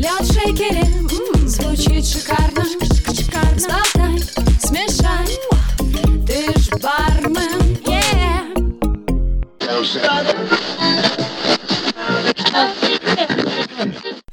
Лед 0.00 0.22
в 0.22 0.32
шейкере, 0.32 0.86
звучит 1.46 2.06
шикарно, 2.06 2.64
шикарно. 3.14 3.58
Сболтай, 3.58 4.18
смешай, 4.58 5.26
ты 6.26 6.58
ж 6.58 6.70
бармен, 6.80 7.76
yeah. 7.84 8.00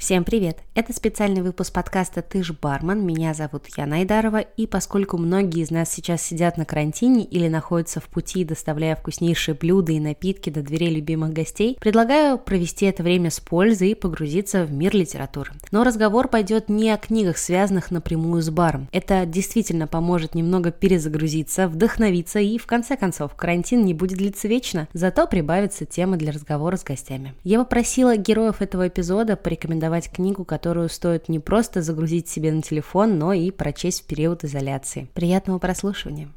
Всем 0.08 0.24
привет! 0.24 0.60
Это 0.74 0.94
специальный 0.94 1.42
выпуск 1.42 1.74
подкаста 1.74 2.22
«Ты 2.22 2.42
ж 2.42 2.54
бармен». 2.54 3.06
Меня 3.06 3.34
зовут 3.34 3.66
Яна 3.76 3.98
Айдарова, 3.98 4.38
и 4.38 4.66
поскольку 4.66 5.18
многие 5.18 5.64
из 5.64 5.70
нас 5.70 5.92
сейчас 5.92 6.22
сидят 6.22 6.56
на 6.56 6.64
карантине 6.64 7.26
или 7.26 7.50
находятся 7.50 8.00
в 8.00 8.06
пути, 8.06 8.46
доставляя 8.46 8.96
вкуснейшие 8.96 9.54
блюда 9.54 9.92
и 9.92 10.00
напитки 10.00 10.50
до 10.50 10.62
дверей 10.62 10.96
любимых 10.96 11.34
гостей, 11.34 11.78
предлагаю 11.82 12.38
провести 12.38 12.86
это 12.86 13.04
время 13.04 13.32
с 13.32 13.42
пользой 13.42 13.90
и 13.90 13.96
погрузиться 13.96 14.64
в 14.64 14.72
мир 14.72 14.96
литературы. 14.96 15.52
Но 15.72 15.84
разговор 15.84 16.30
пойдет 16.30 16.70
не 16.70 16.90
о 16.90 16.96
книгах, 16.96 17.38
связанных 17.38 17.92
напрямую 17.92 18.42
с 18.42 18.50
баром. 18.50 18.88
Это 18.94 19.26
действительно 19.26 19.88
поможет 19.88 20.36
немного 20.36 20.72
перезагрузиться, 20.72 21.68
вдохновиться 21.68 22.40
и, 22.40 22.58
в 22.58 22.66
конце 22.66 22.96
концов, 22.96 23.36
карантин 23.36 23.84
не 23.84 23.94
будет 23.94 24.20
длиться 24.20 24.48
вечно, 24.48 24.88
зато 24.94 25.28
прибавится 25.28 25.86
тема 25.86 26.16
для 26.16 26.32
разговора 26.32 26.78
с 26.78 26.86
гостями. 26.86 27.34
Я 27.44 27.60
попросила 27.60 28.16
героев 28.16 28.62
этого 28.62 28.88
эпизода 28.88 29.36
порекомендовать 29.36 29.97
книгу, 30.06 30.46
которую 30.46 30.90
стоит 30.90 31.30
не 31.30 31.40
просто 31.40 31.82
загрузить 31.82 32.30
себе 32.30 32.52
на 32.52 32.62
телефон, 32.62 33.18
но 33.18 33.34
и 33.34 33.52
прочесть 33.52 34.04
в 34.04 34.06
период 34.06 34.44
изоляции. 34.44 35.10
Приятного 35.14 35.60
прослушивания! 35.60 36.30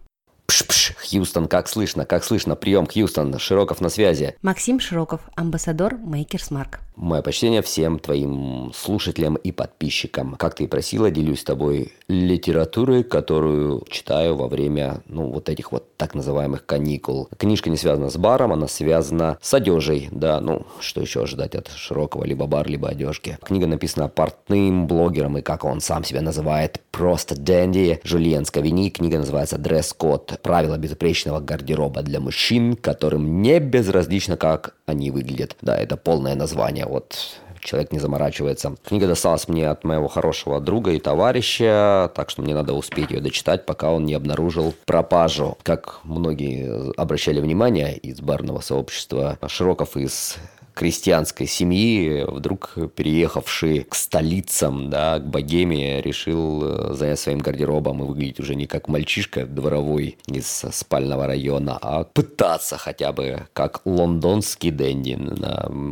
Пш-пш, 0.47 0.95
Хьюстон, 0.97 1.47
как 1.47 1.69
слышно, 1.69 2.05
как 2.05 2.25
слышно, 2.25 2.57
прием, 2.57 2.87
Хьюстон, 2.87 3.39
Широков 3.39 3.81
на 3.81 3.89
связи. 3.89 4.35
Максим 4.43 4.81
Широков, 4.81 5.21
амбассадор 5.37 5.95
Makers 5.95 6.51
Mark. 6.51 6.81
Мое 7.01 7.23
почтение 7.23 7.63
всем 7.63 7.99
твоим 7.99 8.73
слушателям 8.75 9.37
и 9.37 9.53
подписчикам. 9.53 10.35
Как 10.35 10.55
ты 10.55 10.65
и 10.65 10.67
просила, 10.67 11.11
делюсь 11.11 11.41
с 11.41 11.45
тобой 11.45 11.95
литературой, 12.09 13.05
которую 13.05 13.87
читаю 13.89 14.37
во 14.37 14.49
время, 14.49 15.01
ну, 15.07 15.31
вот 15.31 15.49
этих 15.49 15.73
вот 15.73 15.97
так 15.97 16.15
называемых 16.15 16.67
каникул. 16.67 17.31
Книжка 17.39 17.71
не 17.71 17.79
связана 17.79 18.11
с 18.11 18.19
баром, 18.19 18.53
она 18.53 18.69
связана 18.69 19.39
с 19.41 19.55
одежей, 19.55 20.11
да, 20.11 20.43
ну, 20.43 20.67
что 20.79 21.01
еще 21.01 21.23
ожидать 21.23 21.55
от 21.55 21.69
Широкого, 21.69 22.25
либо 22.25 22.47
бар, 22.47 22.69
либо 22.69 22.91
одежки. 22.91 23.39
Книга 23.43 23.67
написана 23.67 24.09
портным 24.09 24.87
блогером, 24.87 25.39
и 25.39 25.43
как 25.43 25.65
он 25.65 25.81
сам 25.81 26.05
себя 26.05 26.21
называет, 26.21 26.83
просто 26.91 27.35
Дэнди, 27.35 28.01
Жульен 28.05 28.45
Скавини. 28.45 28.91
Книга 28.91 29.17
называется 29.17 29.57
«Дресс-код. 29.57 30.39
Правила 30.43 30.77
безупречного 30.77 31.41
гардероба 31.41 32.03
для 32.03 32.21
мужчин, 32.21 32.77
которым 32.77 33.41
не 33.41 33.59
безразлично, 33.59 34.37
как 34.37 34.75
они 34.91 35.11
выглядят». 35.11 35.57
Да, 35.63 35.77
это 35.77 35.97
полное 35.97 36.35
название 36.35 36.87
вот 36.87 37.17
человек 37.61 37.93
не 37.93 37.99
заморачивается. 37.99 38.75
Книга 38.85 39.07
досталась 39.07 39.49
мне 39.49 39.69
от 39.69 39.85
моего 39.85 40.09
хорошего 40.09 40.61
друга 40.61 40.93
и 40.93 40.99
товарища, 40.99 42.11
так 42.15 42.31
что 42.31 42.43
мне 42.43 42.55
надо 42.55 42.73
успеть 42.73 43.11
ее 43.11 43.21
дочитать, 43.21 43.67
пока 43.67 43.91
он 43.91 44.05
не 44.05 44.15
обнаружил 44.15 44.75
пропажу. 44.87 45.57
Как 45.63 46.01
многие 46.05 46.93
обращали 46.99 47.41
внимание 47.41 47.97
из 47.97 48.21
барного 48.21 48.61
сообщества, 48.61 49.39
Широков 49.47 49.97
из 49.97 50.37
крестьянской 50.75 51.47
семьи, 51.47 52.25
вдруг 52.27 52.77
переехавший 52.95 53.85
к 53.89 53.95
столицам, 53.95 54.91
да, 54.91 55.19
к 55.19 55.27
богеме, 55.27 56.01
решил 56.01 56.63
э, 56.63 56.95
занять 56.95 57.19
своим 57.19 57.39
гардеробом 57.39 58.03
и 58.03 58.07
выглядеть 58.07 58.41
уже 58.41 58.55
не 58.55 58.67
как 58.67 58.89
мальчишка 58.89 59.47
дворовой 59.47 60.17
из 60.27 60.47
спального 60.47 61.27
района, 61.27 61.79
а 61.81 62.05
пытаться 62.05 62.77
хотя 62.77 63.13
бы 63.13 63.47
как 63.53 63.83
лондонский 63.85 64.71
дэнди. 64.71 65.19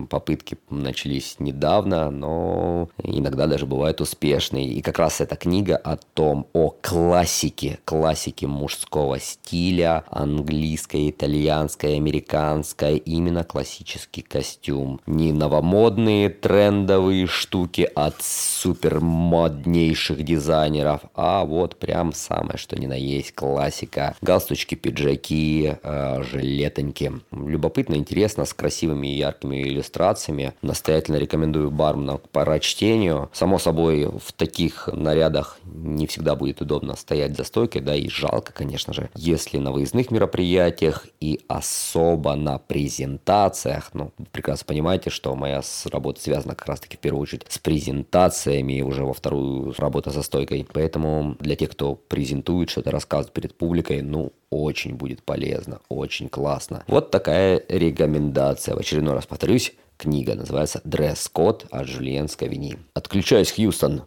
Попытки 0.08 0.58
начались 0.70 1.36
недавно, 1.38 2.10
но 2.10 2.88
иногда 3.02 3.46
даже 3.46 3.66
бывают 3.66 4.00
успешные. 4.00 4.66
И 4.66 4.80
как 4.80 4.98
раз 4.98 5.20
эта 5.20 5.36
книга 5.36 5.76
о 5.76 5.96
том, 5.96 6.46
о 6.52 6.70
классике, 6.80 7.78
классике 7.84 8.46
мужского 8.46 9.18
стиля, 9.18 10.04
английская, 10.10 11.10
итальянская, 11.10 11.96
американская, 11.96 12.94
именно 12.94 13.44
классический 13.44 14.22
костюм 14.22 14.67
костюм. 14.68 15.00
Не 15.06 15.32
новомодные 15.32 16.28
трендовые 16.28 17.26
штуки 17.26 17.88
от 17.94 18.16
супер 18.20 19.00
моднейших 19.00 20.22
дизайнеров, 20.22 21.02
а 21.14 21.44
вот 21.44 21.76
прям 21.76 22.12
самое 22.12 22.58
что 22.58 22.78
ни 22.78 22.86
на 22.86 22.94
есть 22.94 23.34
классика. 23.34 24.14
Галстучки, 24.20 24.74
пиджаки, 24.74 25.74
э, 25.82 26.22
жилетоньки. 26.22 27.12
Любопытно, 27.32 27.94
интересно, 27.94 28.44
с 28.44 28.54
красивыми 28.54 29.08
и 29.08 29.16
яркими 29.16 29.62
иллюстрациями. 29.62 30.52
Настоятельно 30.62 31.16
рекомендую 31.16 31.70
барменам 31.70 32.18
к 32.18 32.28
прочтению. 32.28 33.30
Само 33.32 33.58
собой, 33.58 34.06
в 34.06 34.32
таких 34.32 34.88
нарядах 34.92 35.58
не 35.64 36.06
всегда 36.06 36.34
будет 36.34 36.60
удобно 36.60 36.96
стоять 36.96 37.36
за 37.36 37.44
стойкой, 37.44 37.80
да, 37.80 37.94
и 37.94 38.08
жалко, 38.08 38.52
конечно 38.52 38.92
же, 38.92 39.10
если 39.14 39.58
на 39.58 39.72
выездных 39.72 40.10
мероприятиях 40.10 41.06
и 41.20 41.40
особо 41.48 42.34
на 42.34 42.58
презентациях, 42.58 43.90
ну, 43.94 44.12
прекрасно 44.32 44.57
понимаете, 44.64 45.10
что 45.10 45.34
моя 45.34 45.62
работа 45.90 46.20
связана 46.20 46.54
как 46.54 46.68
раз-таки 46.68 46.96
в 46.96 47.00
первую 47.00 47.22
очередь 47.22 47.44
с 47.48 47.58
презентациями, 47.58 48.82
уже 48.82 49.04
во 49.04 49.12
вторую 49.12 49.74
работа 49.78 50.10
за 50.10 50.22
стойкой. 50.22 50.66
Поэтому 50.72 51.36
для 51.40 51.56
тех, 51.56 51.70
кто 51.70 51.94
презентует, 51.94 52.70
что-то 52.70 52.90
рассказывает 52.90 53.32
перед 53.32 53.54
публикой, 53.54 54.02
ну, 54.02 54.32
очень 54.50 54.94
будет 54.94 55.22
полезно, 55.22 55.80
очень 55.88 56.28
классно. 56.28 56.84
Вот 56.86 57.10
такая 57.10 57.62
рекомендация. 57.68 58.74
В 58.74 58.78
очередной 58.78 59.14
раз 59.14 59.26
повторюсь, 59.26 59.74
книга 59.96 60.34
называется 60.34 60.80
«Дресс-код» 60.84 61.66
от 61.70 61.86
Жюльен 61.86 62.28
Скавини. 62.28 62.78
Отключаюсь, 62.94 63.52
Хьюстон. 63.52 64.02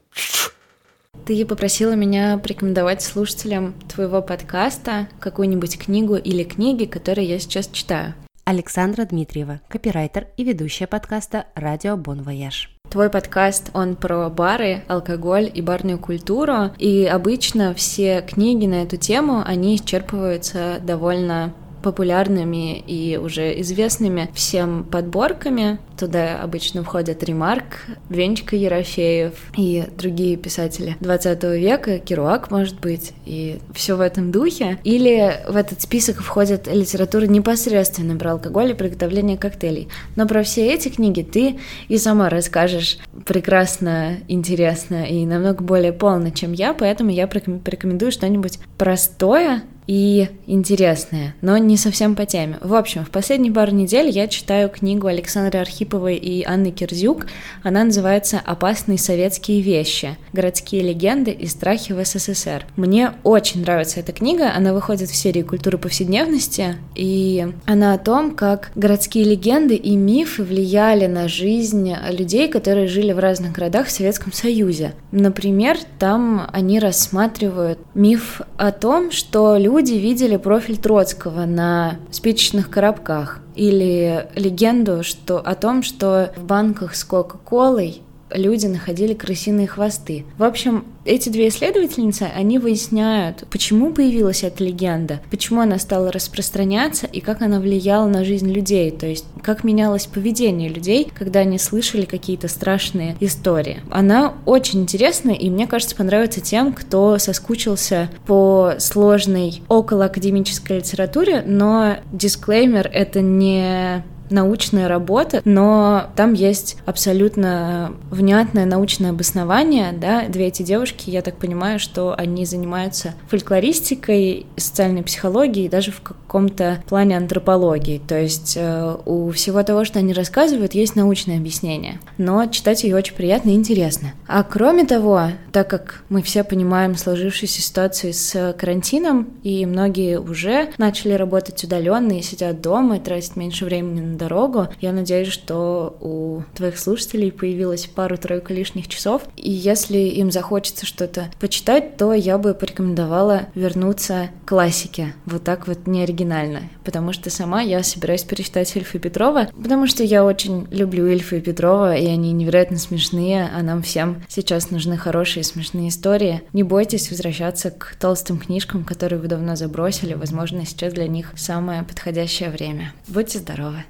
Ты 1.26 1.46
попросила 1.46 1.94
меня 1.94 2.38
порекомендовать 2.38 3.02
слушателям 3.02 3.74
твоего 3.94 4.22
подкаста 4.22 5.08
какую-нибудь 5.20 5.78
книгу 5.78 6.16
или 6.16 6.44
книги, 6.44 6.86
которые 6.86 7.28
я 7.28 7.40
сейчас 7.40 7.68
читаю. 7.68 8.16
Александра 8.52 9.06
Дмитриева, 9.06 9.62
копирайтер 9.70 10.28
и 10.36 10.44
ведущая 10.44 10.86
подкаста 10.86 11.46
«Радио 11.56 11.96
Бон 11.96 12.22
Вояж». 12.22 12.70
Твой 12.90 13.10
подкаст, 13.10 13.72
он 13.74 13.96
про 13.96 14.30
бары, 14.30 14.84
алкоголь 14.90 15.50
и 15.54 15.62
барную 15.62 15.98
культуру, 15.98 16.72
и 16.78 17.06
обычно 17.06 17.74
все 17.74 18.22
книги 18.22 18.66
на 18.66 18.84
эту 18.84 18.98
тему, 18.98 19.42
они 19.46 19.78
исчерпываются 19.78 20.82
довольно 20.84 21.54
популярными 21.82 22.78
и 22.78 23.16
уже 23.16 23.58
известными 23.62 24.30
всем 24.34 24.84
подборками. 24.84 25.80
Туда 26.02 26.42
обычно 26.42 26.84
входят 26.84 27.24
Ремарк, 27.24 27.86
Венечка 28.10 28.56
Ерофеев 28.56 29.34
и 29.56 29.84
другие 29.96 30.36
писатели 30.36 30.98
20 31.00 31.44
века, 31.44 32.00
Керуак, 32.00 32.50
может 32.50 32.80
быть, 32.80 33.14
и 33.28 33.60
все 33.76 33.96
в 33.96 34.02
этом 34.02 34.32
духе. 34.32 34.80
Или 34.84 35.44
в 35.48 35.56
этот 35.56 35.80
список 35.80 36.24
входит 36.24 36.66
литература 36.66 37.28
непосредственно 37.28 38.18
про 38.18 38.32
алкоголь 38.32 38.72
и 38.72 38.74
приготовление 38.74 39.38
коктейлей. 39.38 39.90
Но 40.16 40.28
про 40.28 40.42
все 40.42 40.74
эти 40.74 40.90
книги 40.90 41.22
ты 41.22 41.60
и 41.88 42.00
сама 42.00 42.30
расскажешь 42.30 42.98
прекрасно, 43.28 44.18
интересно 44.28 45.06
и 45.06 45.24
намного 45.28 45.64
более 45.64 45.94
полно, 45.94 46.32
чем 46.32 46.52
я, 46.54 46.74
поэтому 46.74 47.12
я 47.12 47.28
порекомендую 47.28 48.12
что-нибудь 48.12 48.58
простое, 48.80 49.62
и 49.88 50.30
интересное, 50.46 51.36
но 51.42 51.58
не 51.58 51.76
совсем 51.76 52.16
по 52.16 52.26
теме. 52.26 52.58
В 52.62 52.76
общем, 52.76 53.04
в 53.04 53.10
последние 53.10 53.52
пару 53.52 53.72
недель 53.72 54.10
я 54.10 54.28
читаю 54.28 54.70
книгу 54.70 55.08
Александры 55.08 55.60
Архиповой 55.92 56.16
и 56.16 56.44
Анны 56.46 56.72
Кирзюк. 56.72 57.26
Она 57.64 57.84
называется 57.84 58.42
«Опасные 58.46 58.98
советские 58.98 59.62
вещи. 59.62 60.18
Городские 60.32 60.84
легенды 60.84 61.32
и 61.32 61.48
страхи 61.48 61.92
в 61.92 62.04
СССР». 62.04 62.66
Мне 62.78 63.12
очень 63.24 63.62
нравится 63.62 64.00
эта 64.00 64.14
книга. 64.14 64.54
Она 64.56 64.74
выходит 64.74 65.10
в 65.10 65.16
серии 65.16 65.42
«Культура 65.42 65.78
повседневности», 65.78 66.78
и 66.96 67.46
она 67.66 67.94
о 67.94 67.98
том, 67.98 68.36
как 68.36 68.72
городские 68.76 69.26
легенды 69.26 69.76
и 69.76 69.98
мифы 69.98 70.44
влияли 70.44 71.08
на 71.08 71.28
жизнь 71.28 71.94
людей, 72.10 72.48
которые 72.48 72.88
жили 72.88 73.12
в 73.12 73.20
разных 73.20 73.52
городах 73.52 73.88
в 73.88 73.92
Советском 73.92 74.32
Союзе. 74.32 74.94
Например, 75.12 75.78
там 76.00 76.48
они 76.54 76.80
рассматривают 76.80 77.80
миф 77.94 78.42
о 78.58 78.72
том, 78.72 79.12
что 79.12 79.58
люди 79.58 79.94
видели 79.94 80.38
профиль 80.38 80.78
Троцкого 80.78 81.46
на 81.46 81.98
спичечных 82.12 82.70
коробках 82.70 83.42
или 83.56 84.28
легенду 84.36 85.04
что, 85.04 85.40
о 85.40 85.56
том, 85.56 85.84
что 85.84 86.34
в 86.36 86.44
банках 86.44 86.96
с 86.96 87.04
Кока-Колой 87.04 88.02
люди 88.34 88.68
находили 88.68 89.14
крысиные 89.14 89.68
хвосты. 89.68 90.26
В 90.38 90.44
общем, 90.44 90.86
эти 91.06 91.30
две 91.30 91.48
исследовательницы, 91.48 92.24
они 92.24 92.60
выясняют, 92.60 93.46
почему 93.50 93.92
появилась 93.92 94.44
эта 94.44 94.64
легенда, 94.64 95.20
почему 95.32 95.62
она 95.62 95.80
стала 95.80 96.12
распространяться 96.12 97.08
и 97.08 97.22
как 97.22 97.42
она 97.42 97.60
влияла 97.60 98.08
на 98.08 98.24
жизнь 98.24 98.52
людей, 98.52 98.92
то 98.92 99.08
есть 99.08 99.26
как 99.42 99.64
менялось 99.64 100.06
поведение 100.06 100.70
людей, 100.70 101.12
когда 101.14 101.40
они 101.40 101.58
слышали 101.58 102.06
какие-то 102.06 102.48
страшные 102.48 103.16
истории. 103.20 103.82
Она 103.90 104.36
очень 104.46 104.82
интересная 104.82 105.36
и, 105.36 105.50
мне 105.50 105.66
кажется, 105.66 105.96
понравится 105.96 106.42
тем, 106.42 106.74
кто 106.74 107.18
соскучился 107.18 108.10
по 108.28 108.74
сложной 108.78 109.62
околоакадемической 109.68 110.78
литературе, 110.78 111.44
но 111.46 111.98
дисклеймер— 112.12 112.90
это 112.94 113.22
не 113.22 114.04
научная 114.32 114.88
работа, 114.88 115.42
но 115.46 116.08
там 116.16 116.34
есть 116.34 116.78
абсолютно 116.86 117.94
внятное 118.10 118.66
научное 118.66 119.12
обоснование, 119.12 119.92
да, 119.94 120.26
две 120.28 120.48
эти 120.48 120.64
девушки, 120.64 121.10
я 121.10 121.22
так 121.22 121.36
понимаю, 121.36 121.80
что 121.80 122.16
они 122.18 122.46
занимаются 122.46 123.14
фольклористикой, 123.30 124.46
социальной 124.58 125.04
психологией, 125.04 125.70
даже 125.70 125.92
в 125.92 126.02
каком-то 126.02 126.84
плане 126.88 127.18
антропологии, 127.18 128.02
то 128.06 128.20
есть 128.20 128.56
э, 128.58 128.96
у 129.06 129.32
всего 129.32 129.64
того, 129.64 129.86
что 129.86 130.00
они 130.00 130.14
рассказывают, 130.14 130.74
есть 130.74 130.96
научное 130.96 131.38
объяснение, 131.38 132.00
но 132.18 132.46
читать 132.48 132.84
ее 132.84 132.96
очень 132.96 133.16
приятно 133.16 133.50
и 133.50 133.56
интересно. 133.56 134.14
А 134.28 134.44
кроме 134.44 134.86
того, 134.86 135.28
так 135.52 135.70
как 135.70 136.04
мы 136.10 136.22
все 136.22 136.44
понимаем 136.44 136.96
сложившуюся 136.96 137.62
ситуацию 137.62 138.14
с 138.14 138.56
карантином, 138.58 139.30
и 139.44 139.66
многие 139.66 140.20
уже 140.20 140.70
начали 140.78 141.14
работать 141.14 141.64
удаленно 141.64 142.14
и 142.14 142.22
сидят 142.22 142.62
дома 142.62 142.98
и 142.98 143.00
тратят 143.00 143.36
меньше 143.36 143.66
времени 143.66 144.02
на 144.02 144.18
дорогу, 144.22 144.68
я 144.80 144.92
надеюсь, 144.92 145.30
что 145.30 145.98
у 146.00 146.44
твоих 146.56 146.78
слушателей 146.78 147.32
появилось 147.32 147.88
пару-тройку 147.88 148.54
лишних 148.54 148.88
часов, 148.88 149.24
и 149.36 149.50
если 149.52 149.98
им 149.98 150.32
захочется 150.32 150.86
что-то 150.86 151.32
почитать, 151.40 151.98
то 151.98 152.14
я 152.14 152.38
бы 152.38 152.54
порекомендовала 152.54 153.48
вернуться 153.56 154.30
к 154.46 154.50
классике, 154.50 155.14
вот 155.26 155.44
так 155.44 155.68
вот 155.68 155.88
не 155.88 156.04
оригинально, 156.04 156.64
потому 156.84 157.14
что 157.14 157.30
сама 157.30 157.62
я 157.62 157.84
собираюсь 157.84 158.24
перечитать 158.24 158.76
Ильфа 158.76 158.98
и 158.98 159.02
Петрова, 159.02 159.50
потому 159.56 159.88
что 159.88 160.04
я 160.04 160.24
очень 160.24 160.68
люблю 160.72 161.08
Ильфа 161.08 161.38
и 161.38 161.42
Петрова, 161.42 161.96
и 161.96 162.06
они 162.06 162.32
невероятно 162.32 162.78
смешные, 162.78 163.50
а 163.54 163.64
нам 163.64 163.82
всем 163.82 164.24
сейчас 164.28 164.70
нужны 164.70 164.98
хорошие 164.98 165.44
смешные 165.44 165.90
истории. 165.90 166.42
Не 166.54 166.64
бойтесь 166.64 167.10
возвращаться 167.10 167.72
к 167.72 167.96
толстым 168.00 168.38
книжкам, 168.38 168.84
которые 168.84 169.20
вы 169.20 169.28
давно 169.28 169.56
забросили, 169.56 170.14
возможно, 170.14 170.66
сейчас 170.66 170.94
для 170.94 171.08
них 171.08 171.34
самое 171.36 171.84
подходящее 171.84 172.50
время. 172.50 172.94
Будьте 173.08 173.40
здоровы! 173.40 173.84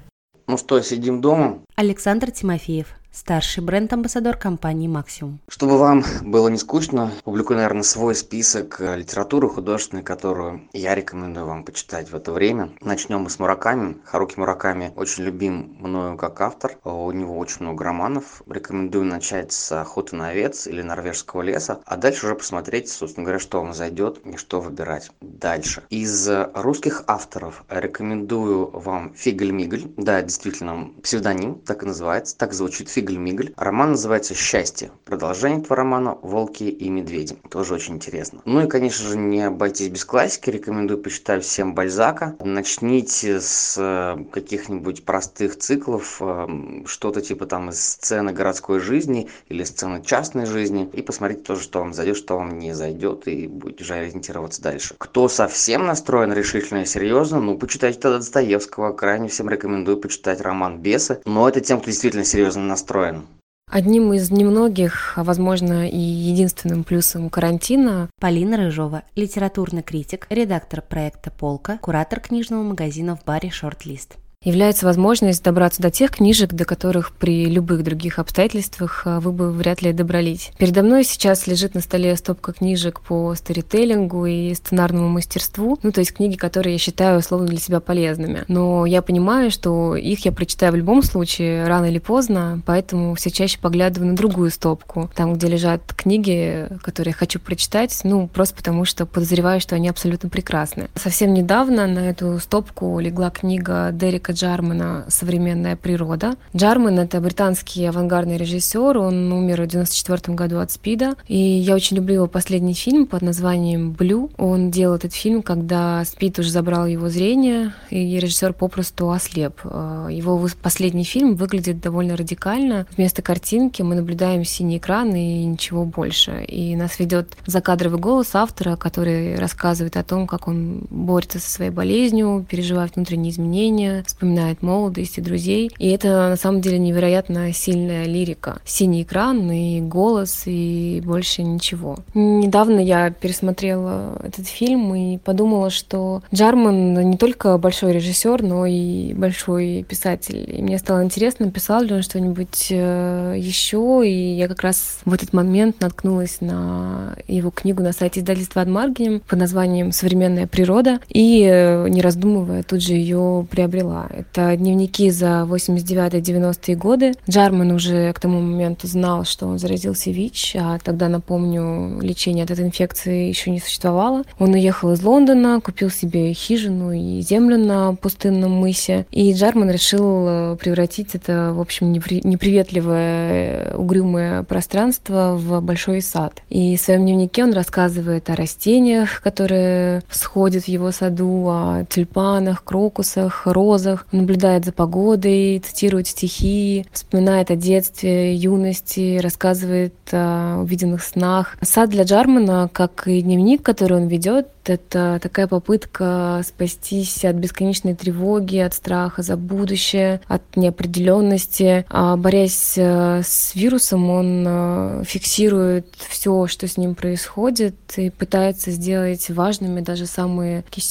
Ну 0.46 0.58
что, 0.58 0.80
сидим 0.82 1.20
дома? 1.20 1.62
Александр 1.76 2.30
Тимофеев, 2.30 2.88
старший 3.12 3.62
бренд-амбассадор 3.62 4.36
компании 4.36 4.88
«Максимум». 4.88 5.38
Чтобы 5.48 5.78
вам 5.78 6.02
было 6.22 6.48
не 6.48 6.56
скучно, 6.56 7.12
публикую, 7.24 7.58
наверное, 7.58 7.82
свой 7.82 8.14
список 8.14 8.80
э, 8.80 8.96
литературы 8.96 9.48
художественной, 9.48 10.02
которую 10.02 10.62
я 10.72 10.94
рекомендую 10.94 11.46
вам 11.46 11.64
почитать 11.64 12.10
в 12.10 12.16
это 12.16 12.32
время. 12.32 12.70
Начнем 12.80 13.20
мы 13.20 13.30
с 13.30 13.38
Мураками. 13.38 13.98
Харуки 14.04 14.38
Мураками 14.38 14.92
очень 14.96 15.24
любим 15.24 15.76
мною 15.78 16.16
как 16.16 16.40
автор. 16.40 16.78
У 16.84 17.12
него 17.12 17.38
очень 17.38 17.58
много 17.60 17.84
романов. 17.84 18.42
Рекомендую 18.48 19.04
начать 19.04 19.52
с 19.52 19.72
«Охоты 19.72 20.16
на 20.16 20.30
овец» 20.30 20.66
или 20.66 20.80
«Норвежского 20.80 21.42
леса», 21.42 21.80
а 21.84 21.96
дальше 21.96 22.26
уже 22.26 22.34
посмотреть, 22.34 22.88
собственно 22.88 23.24
говоря, 23.24 23.38
что 23.38 23.60
вам 23.60 23.74
зайдет 23.74 24.20
и 24.24 24.36
что 24.36 24.60
выбирать 24.60 25.10
дальше. 25.20 25.82
Из 25.90 26.28
русских 26.54 27.04
авторов 27.06 27.64
рекомендую 27.68 28.70
вам 28.70 29.12
Фигль-Мигль. 29.14 29.92
Да, 29.98 30.22
действительно, 30.22 30.90
псевдоним, 31.02 31.56
так 31.56 31.82
и 31.82 31.86
называется, 31.86 32.36
так 32.38 32.54
звучит 32.54 32.88
Фигль 32.88 33.01
фигль-мигль. 33.02 33.52
Роман 33.56 33.90
называется 33.90 34.34
«Счастье». 34.34 34.92
Продолжение 35.04 35.60
этого 35.60 35.76
романа 35.76 36.18
«Волки 36.22 36.64
и 36.64 36.88
медведи». 36.88 37.36
Тоже 37.50 37.74
очень 37.74 37.94
интересно. 37.94 38.40
Ну 38.44 38.64
и, 38.64 38.68
конечно 38.68 39.08
же, 39.08 39.18
не 39.18 39.42
обойтись 39.42 39.88
без 39.88 40.04
классики. 40.04 40.50
Рекомендую 40.50 41.02
почитать 41.02 41.44
всем 41.44 41.74
Бальзака. 41.74 42.36
Начните 42.40 43.40
с 43.40 43.76
э, 43.78 44.24
каких-нибудь 44.30 45.04
простых 45.04 45.58
циклов, 45.58 46.18
э, 46.20 46.46
что-то 46.86 47.20
типа 47.20 47.46
там 47.46 47.70
из 47.70 47.80
сцены 47.80 48.32
городской 48.32 48.78
жизни 48.78 49.28
или 49.48 49.64
сцены 49.64 50.02
частной 50.04 50.46
жизни. 50.46 50.88
И 50.92 51.02
посмотрите 51.02 51.42
тоже, 51.42 51.62
что 51.62 51.80
вам 51.80 51.92
зайдет, 51.92 52.16
что 52.16 52.36
вам 52.36 52.58
не 52.58 52.72
зайдет, 52.72 53.26
и 53.26 53.48
будете 53.48 53.82
уже 53.82 53.94
ориентироваться 53.94 54.62
дальше. 54.62 54.94
Кто 54.98 55.28
совсем 55.28 55.86
настроен 55.86 56.32
решительно 56.32 56.82
и 56.82 56.86
серьезно, 56.86 57.40
ну, 57.40 57.58
почитайте 57.58 57.98
тогда 57.98 58.18
Достоевского. 58.18 58.92
Крайне 58.92 59.28
всем 59.28 59.48
рекомендую 59.48 59.96
почитать 59.96 60.40
роман 60.40 60.78
«Бесы». 60.78 61.20
Но 61.24 61.48
это 61.48 61.60
тем, 61.60 61.80
кто 61.80 61.90
действительно 61.90 62.24
серьезно 62.24 62.62
настроен 62.62 62.91
устроен. 62.92 63.26
Одним 63.70 64.12
из 64.12 64.30
немногих, 64.30 65.14
а 65.16 65.24
возможно 65.24 65.88
и 65.88 65.96
единственным 65.96 66.84
плюсом 66.84 67.30
карантина 67.30 68.10
Полина 68.20 68.58
Рыжова, 68.58 69.04
литературный 69.16 69.82
критик, 69.82 70.26
редактор 70.28 70.82
проекта 70.82 71.30
«Полка», 71.30 71.78
куратор 71.78 72.20
книжного 72.20 72.62
магазина 72.62 73.16
в 73.16 73.24
баре 73.24 73.50
«Шорт-лист» 73.50 74.18
является 74.44 74.86
возможность 74.86 75.42
добраться 75.42 75.82
до 75.82 75.90
тех 75.90 76.10
книжек, 76.10 76.52
до 76.52 76.64
которых 76.64 77.12
при 77.12 77.46
любых 77.46 77.82
других 77.82 78.18
обстоятельствах 78.18 79.02
а, 79.04 79.20
вы 79.20 79.32
бы 79.32 79.50
вряд 79.50 79.82
ли 79.82 79.92
добрались. 79.92 80.50
Передо 80.58 80.82
мной 80.82 81.04
сейчас 81.04 81.46
лежит 81.46 81.74
на 81.74 81.80
столе 81.80 82.16
стопка 82.16 82.52
книжек 82.52 83.00
по 83.00 83.34
сторителлингу 83.34 84.26
и 84.26 84.54
сценарному 84.54 85.08
мастерству, 85.08 85.78
ну 85.82 85.92
то 85.92 86.00
есть 86.00 86.12
книги, 86.12 86.36
которые 86.36 86.74
я 86.74 86.78
считаю 86.78 87.18
условно 87.18 87.46
для 87.46 87.58
себя 87.58 87.80
полезными. 87.80 88.44
Но 88.48 88.86
я 88.86 89.02
понимаю, 89.02 89.50
что 89.50 89.96
их 89.96 90.24
я 90.24 90.32
прочитаю 90.32 90.72
в 90.72 90.76
любом 90.76 91.02
случае, 91.02 91.66
рано 91.66 91.86
или 91.86 91.98
поздно, 91.98 92.60
поэтому 92.66 93.14
все 93.14 93.30
чаще 93.30 93.58
поглядываю 93.58 94.10
на 94.10 94.16
другую 94.16 94.50
стопку, 94.50 95.10
там, 95.14 95.34
где 95.34 95.48
лежат 95.48 95.82
книги, 95.94 96.68
которые 96.82 97.12
я 97.12 97.16
хочу 97.16 97.38
прочитать, 97.38 98.00
ну 98.04 98.28
просто 98.28 98.56
потому, 98.56 98.84
что 98.84 99.06
подозреваю, 99.06 99.60
что 99.60 99.76
они 99.76 99.88
абсолютно 99.88 100.28
прекрасны. 100.28 100.88
Совсем 100.94 101.32
недавно 101.34 101.86
на 101.86 102.10
эту 102.10 102.38
стопку 102.38 102.98
легла 102.98 103.30
книга 103.30 103.90
Дерека 103.92 104.31
Джармана 104.32 105.04
«Современная 105.08 105.76
природа». 105.76 106.36
Джарман— 106.56 106.98
это 107.00 107.20
британский 107.20 107.86
авангардный 107.86 108.36
режиссер, 108.36 108.98
он 108.98 109.32
умер 109.32 109.62
в 109.62 109.66
94 109.66 110.34
году 110.34 110.58
от 110.58 110.70
СПИДа, 110.70 111.16
и 111.28 111.36
я 111.36 111.74
очень 111.74 111.96
люблю 111.96 112.14
его 112.14 112.26
последний 112.26 112.74
фильм 112.74 113.06
под 113.06 113.22
названием 113.22 113.92
«Блю». 113.92 114.30
Он 114.36 114.70
делал 114.70 114.96
этот 114.96 115.14
фильм, 115.14 115.42
когда 115.42 116.04
СПИД 116.04 116.40
уже 116.40 116.50
забрал 116.50 116.86
его 116.86 117.08
зрение, 117.08 117.72
и 117.90 118.18
режиссер 118.18 118.52
попросту 118.52 119.10
ослеп. 119.10 119.60
Э, 119.64 120.08
его 120.10 120.48
последний 120.62 121.04
фильм 121.04 121.34
выглядит 121.34 121.80
довольно 121.80 122.16
радикально. 122.16 122.86
Вместо 122.96 123.22
картинки 123.22 123.82
мы 123.82 123.94
наблюдаем 123.94 124.44
синий 124.44 124.78
экран 124.78 125.14
и 125.14 125.44
ничего 125.44 125.84
больше. 125.84 126.44
И 126.44 126.74
нас 126.76 126.98
ведет 126.98 127.36
закадровый 127.46 127.98
голос 127.98 128.34
автора, 128.34 128.76
который 128.76 129.36
рассказывает 129.36 129.96
о 129.96 130.02
том, 130.02 130.26
как 130.26 130.48
он 130.48 130.86
борется 130.90 131.38
со 131.38 131.50
своей 131.50 131.70
болезнью, 131.70 132.46
переживает 132.48 132.96
внутренние 132.96 133.32
изменения, 133.32 134.04
вспоминает 134.22 134.62
молодость 134.62 135.18
и 135.18 135.20
друзей. 135.20 135.72
И 135.78 135.90
это 135.90 136.28
на 136.28 136.36
самом 136.36 136.60
деле 136.60 136.78
невероятно 136.78 137.52
сильная 137.52 138.04
лирика. 138.04 138.60
Синий 138.64 139.02
экран 139.02 139.50
и 139.50 139.80
голос, 139.80 140.42
и 140.46 141.02
больше 141.04 141.42
ничего. 141.42 141.96
Недавно 142.14 142.78
я 142.78 143.10
пересмотрела 143.10 144.20
этот 144.22 144.46
фильм 144.46 144.94
и 144.94 145.18
подумала, 145.18 145.70
что 145.70 146.22
Джарман 146.32 147.10
не 147.10 147.16
только 147.16 147.58
большой 147.58 147.94
режиссер, 147.94 148.42
но 148.42 148.64
и 148.64 149.12
большой 149.12 149.84
писатель. 149.88 150.48
И 150.48 150.62
мне 150.62 150.78
стало 150.78 151.02
интересно, 151.02 151.50
писал 151.50 151.82
ли 151.82 151.92
он 151.92 152.02
что-нибудь 152.02 152.68
э, 152.70 153.34
еще, 153.36 154.02
и 154.04 154.36
я 154.36 154.46
как 154.46 154.62
раз 154.62 155.00
в 155.04 155.12
этот 155.12 155.32
момент 155.32 155.80
наткнулась 155.80 156.40
на 156.40 157.16
его 157.26 157.50
книгу 157.50 157.82
на 157.82 157.92
сайте 157.92 158.20
издательства 158.20 158.62
Адмаргием 158.62 159.20
под 159.26 159.40
названием 159.40 159.90
«Современная 159.90 160.46
природа», 160.46 161.00
и, 161.08 161.44
э, 161.44 161.88
не 161.88 162.00
раздумывая, 162.00 162.62
тут 162.62 162.82
же 162.82 162.92
ее 162.92 163.44
приобрела. 163.50 164.11
Это 164.12 164.56
дневники 164.56 165.10
за 165.10 165.46
89-90-е 165.48 166.76
годы. 166.76 167.14
Джарман 167.28 167.72
уже 167.72 168.12
к 168.12 168.20
тому 168.20 168.40
моменту 168.40 168.86
знал, 168.86 169.24
что 169.24 169.46
он 169.46 169.58
заразился 169.58 170.10
ВИЧ, 170.10 170.56
а 170.58 170.78
тогда, 170.78 171.08
напомню, 171.08 172.00
лечение 172.00 172.44
от 172.44 172.50
этой 172.50 172.66
инфекции 172.66 173.28
еще 173.28 173.50
не 173.50 173.60
существовало. 173.60 174.24
Он 174.38 174.52
уехал 174.52 174.92
из 174.92 175.02
Лондона, 175.02 175.60
купил 175.60 175.90
себе 175.90 176.32
хижину 176.34 176.92
и 176.92 177.20
землю 177.20 177.58
на 177.58 177.94
пустынном 177.94 178.52
мысе, 178.52 179.06
и 179.10 179.32
Джарман 179.32 179.70
решил 179.70 180.26
э, 180.28 180.56
превратить 180.60 181.14
это, 181.14 181.52
в 181.54 181.60
общем, 181.60 181.92
неприветливое, 181.92 183.74
угрюмое 183.74 184.42
пространство 184.42 185.36
в 185.36 185.60
большой 185.60 186.02
сад. 186.02 186.42
И 186.50 186.76
в 186.76 186.80
своем 186.80 187.02
дневнике 187.02 187.44
он 187.44 187.52
рассказывает 187.52 188.28
о 188.30 188.36
растениях, 188.36 189.22
которые 189.22 190.02
всходят 190.08 190.64
в 190.64 190.68
его 190.68 190.92
саду, 190.92 191.48
о 191.48 191.84
тюльпанах, 191.88 192.64
крокусах, 192.64 193.46
розах, 193.46 194.01
наблюдает 194.12 194.64
за 194.64 194.72
погодой, 194.72 195.58
цитирует 195.60 196.08
стихи, 196.08 196.86
вспоминает 196.92 197.50
о 197.50 197.56
детстве, 197.56 198.34
юности, 198.34 199.18
рассказывает 199.18 199.94
о 200.12 200.58
увиденных 200.60 201.02
снах. 201.02 201.56
Сад 201.60 201.90
для 201.90 202.04
Джармана, 202.04 202.68
как 202.72 203.06
и 203.06 203.22
дневник, 203.22 203.62
который 203.62 203.96
он 203.98 204.08
ведет, 204.08 204.48
это 204.64 205.18
такая 205.20 205.46
попытка 205.48 206.40
спастись 206.46 207.24
от 207.24 207.36
бесконечной 207.36 207.94
тревоги, 207.94 208.58
от 208.58 208.74
страха 208.74 209.22
за 209.22 209.36
будущее, 209.36 210.20
от 210.28 210.42
неопределенности. 210.56 211.84
А 211.88 212.16
борясь 212.16 212.74
э, 212.76 213.22
с 213.24 213.54
вирусом, 213.54 214.08
он 214.10 214.44
э, 214.46 215.02
фиксирует 215.04 215.86
все, 216.08 216.46
что 216.46 216.68
с 216.68 216.76
ним 216.76 216.94
происходит, 216.94 217.74
и 217.96 218.10
пытается 218.10 218.70
сделать 218.70 219.28
важными 219.30 219.80
даже 219.80 220.06
самые 220.06 220.62
такие 220.62 220.82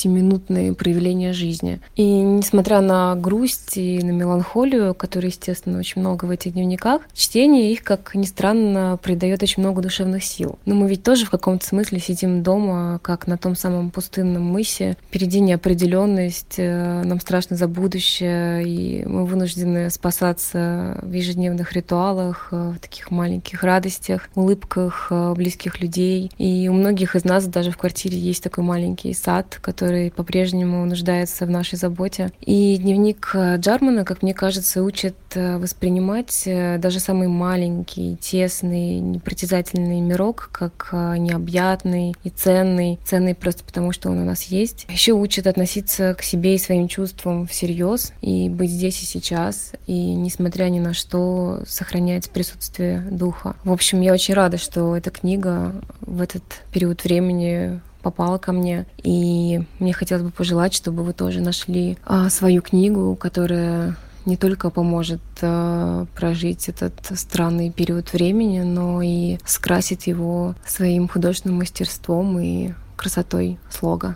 проявления 0.74 1.34
жизни. 1.34 1.80
И 1.96 2.04
несмотря 2.04 2.82
на 2.82 3.01
на 3.02 3.16
грусть 3.16 3.78
и 3.78 4.02
на 4.04 4.12
меланхолию, 4.12 4.94
которой, 4.94 5.28
естественно, 5.28 5.80
очень 5.80 6.02
много 6.02 6.26
в 6.26 6.30
этих 6.30 6.54
дневниках, 6.54 7.02
чтение 7.14 7.72
их, 7.72 7.84
как 7.84 8.14
ни 8.16 8.26
странно, 8.26 9.00
придает 9.02 9.42
очень 9.44 9.64
много 9.64 9.82
душевных 9.82 10.24
сил. 10.24 10.60
Но 10.66 10.76
мы 10.76 10.90
ведь 10.90 11.04
тоже 11.04 11.26
в 11.26 11.30
каком-то 11.30 11.66
смысле 11.66 12.00
сидим 12.00 12.44
дома, 12.44 13.00
как 13.02 13.28
на 13.28 13.38
том 13.38 13.56
самом 13.56 13.92
пустынном 13.92 14.44
мысе. 14.44 14.98
Впереди 15.08 15.40
неопределенность, 15.40 16.56
э, 16.58 17.04
нам 17.04 17.20
страшно 17.20 17.56
за 17.56 17.68
будущее, 17.68 18.64
и 18.68 19.06
мы 19.06 19.26
вынуждены 19.26 19.90
спасаться 19.90 21.00
в 21.02 21.12
ежедневных 21.12 21.74
ритуалах, 21.74 22.50
э, 22.52 22.74
в 22.76 22.80
таких 22.80 23.12
маленьких 23.12 23.64
радостях, 23.64 24.30
улыбках 24.36 25.08
э, 25.10 25.34
близких 25.36 25.82
людей. 25.82 26.32
И 26.38 26.68
у 26.70 26.74
многих 26.74 27.16
из 27.16 27.24
нас 27.24 27.46
даже 27.48 27.72
в 27.72 27.78
квартире 27.78 28.18
есть 28.18 28.44
такой 28.44 28.64
маленький 28.64 29.14
сад, 29.14 29.58
который 29.62 30.12
по-прежнему 30.12 30.86
нуждается 30.86 31.46
в 31.46 31.50
нашей 31.50 31.78
заботе. 31.78 32.32
И 32.42 32.78
дневник 32.82 33.36
Джармана, 33.36 34.04
как 34.04 34.22
мне 34.24 34.34
кажется, 34.34 34.84
учит 34.84 35.16
воспринимать 35.34 36.44
даже 36.46 37.00
самый 37.00 37.28
маленький, 37.28 38.18
тесный, 38.18 39.00
непритязательный 39.00 40.02
мирок 40.02 40.50
как 40.52 40.90
необъятный 40.92 42.16
и 42.24 42.30
ценный. 42.30 43.00
Ценный 43.06 43.36
просто 43.36 43.64
потому, 43.64 43.92
что 43.92 44.10
он 44.10 44.20
у 44.20 44.26
нас 44.26 44.44
есть. 44.44 44.86
Еще 44.90 45.14
учит 45.14 45.48
относиться 45.48 46.14
к 46.16 46.24
себе 46.24 46.56
и 46.56 46.58
своим 46.58 46.88
чувствам 46.88 47.48
всерьез 47.48 48.14
и 48.22 48.50
быть 48.50 48.70
здесь 48.70 49.02
и 49.02 49.06
сейчас, 49.06 49.74
и 49.88 50.14
несмотря 50.14 50.66
ни 50.66 50.80
на 50.80 50.94
что 50.94 51.64
сохранять 51.68 52.30
присутствие 52.30 53.02
духа. 53.12 53.56
В 53.64 53.72
общем, 53.72 54.02
я 54.02 54.14
очень 54.14 54.34
рада, 54.34 54.58
что 54.58 54.96
эта 54.96 55.12
книга 55.12 55.74
в 56.02 56.22
этот 56.22 56.44
период 56.74 57.04
времени 57.04 57.80
попала 58.02 58.38
ко 58.38 58.52
мне. 58.52 58.86
И 58.98 59.62
мне 59.80 59.94
хотелось 59.94 60.24
бы 60.24 60.32
пожелать, 60.32 60.74
чтобы 60.74 61.04
вы 61.04 61.14
тоже 61.14 61.42
нашли 61.42 61.98
а, 62.04 62.30
свою 62.30 62.62
книгу, 62.62 63.16
которая 63.16 63.96
не 64.26 64.38
только 64.38 64.70
поможет 64.70 65.22
э, 65.42 66.06
прожить 66.16 66.70
этот 66.70 66.94
странный 67.18 67.72
период 67.72 68.14
времени, 68.14 68.62
но 68.62 69.02
и 69.02 69.38
скрасит 69.46 70.04
его 70.04 70.56
своим 70.66 71.08
художественным 71.08 71.58
мастерством 71.58 72.40
и 72.40 72.74
красотой 72.96 73.58
слога. 73.70 74.16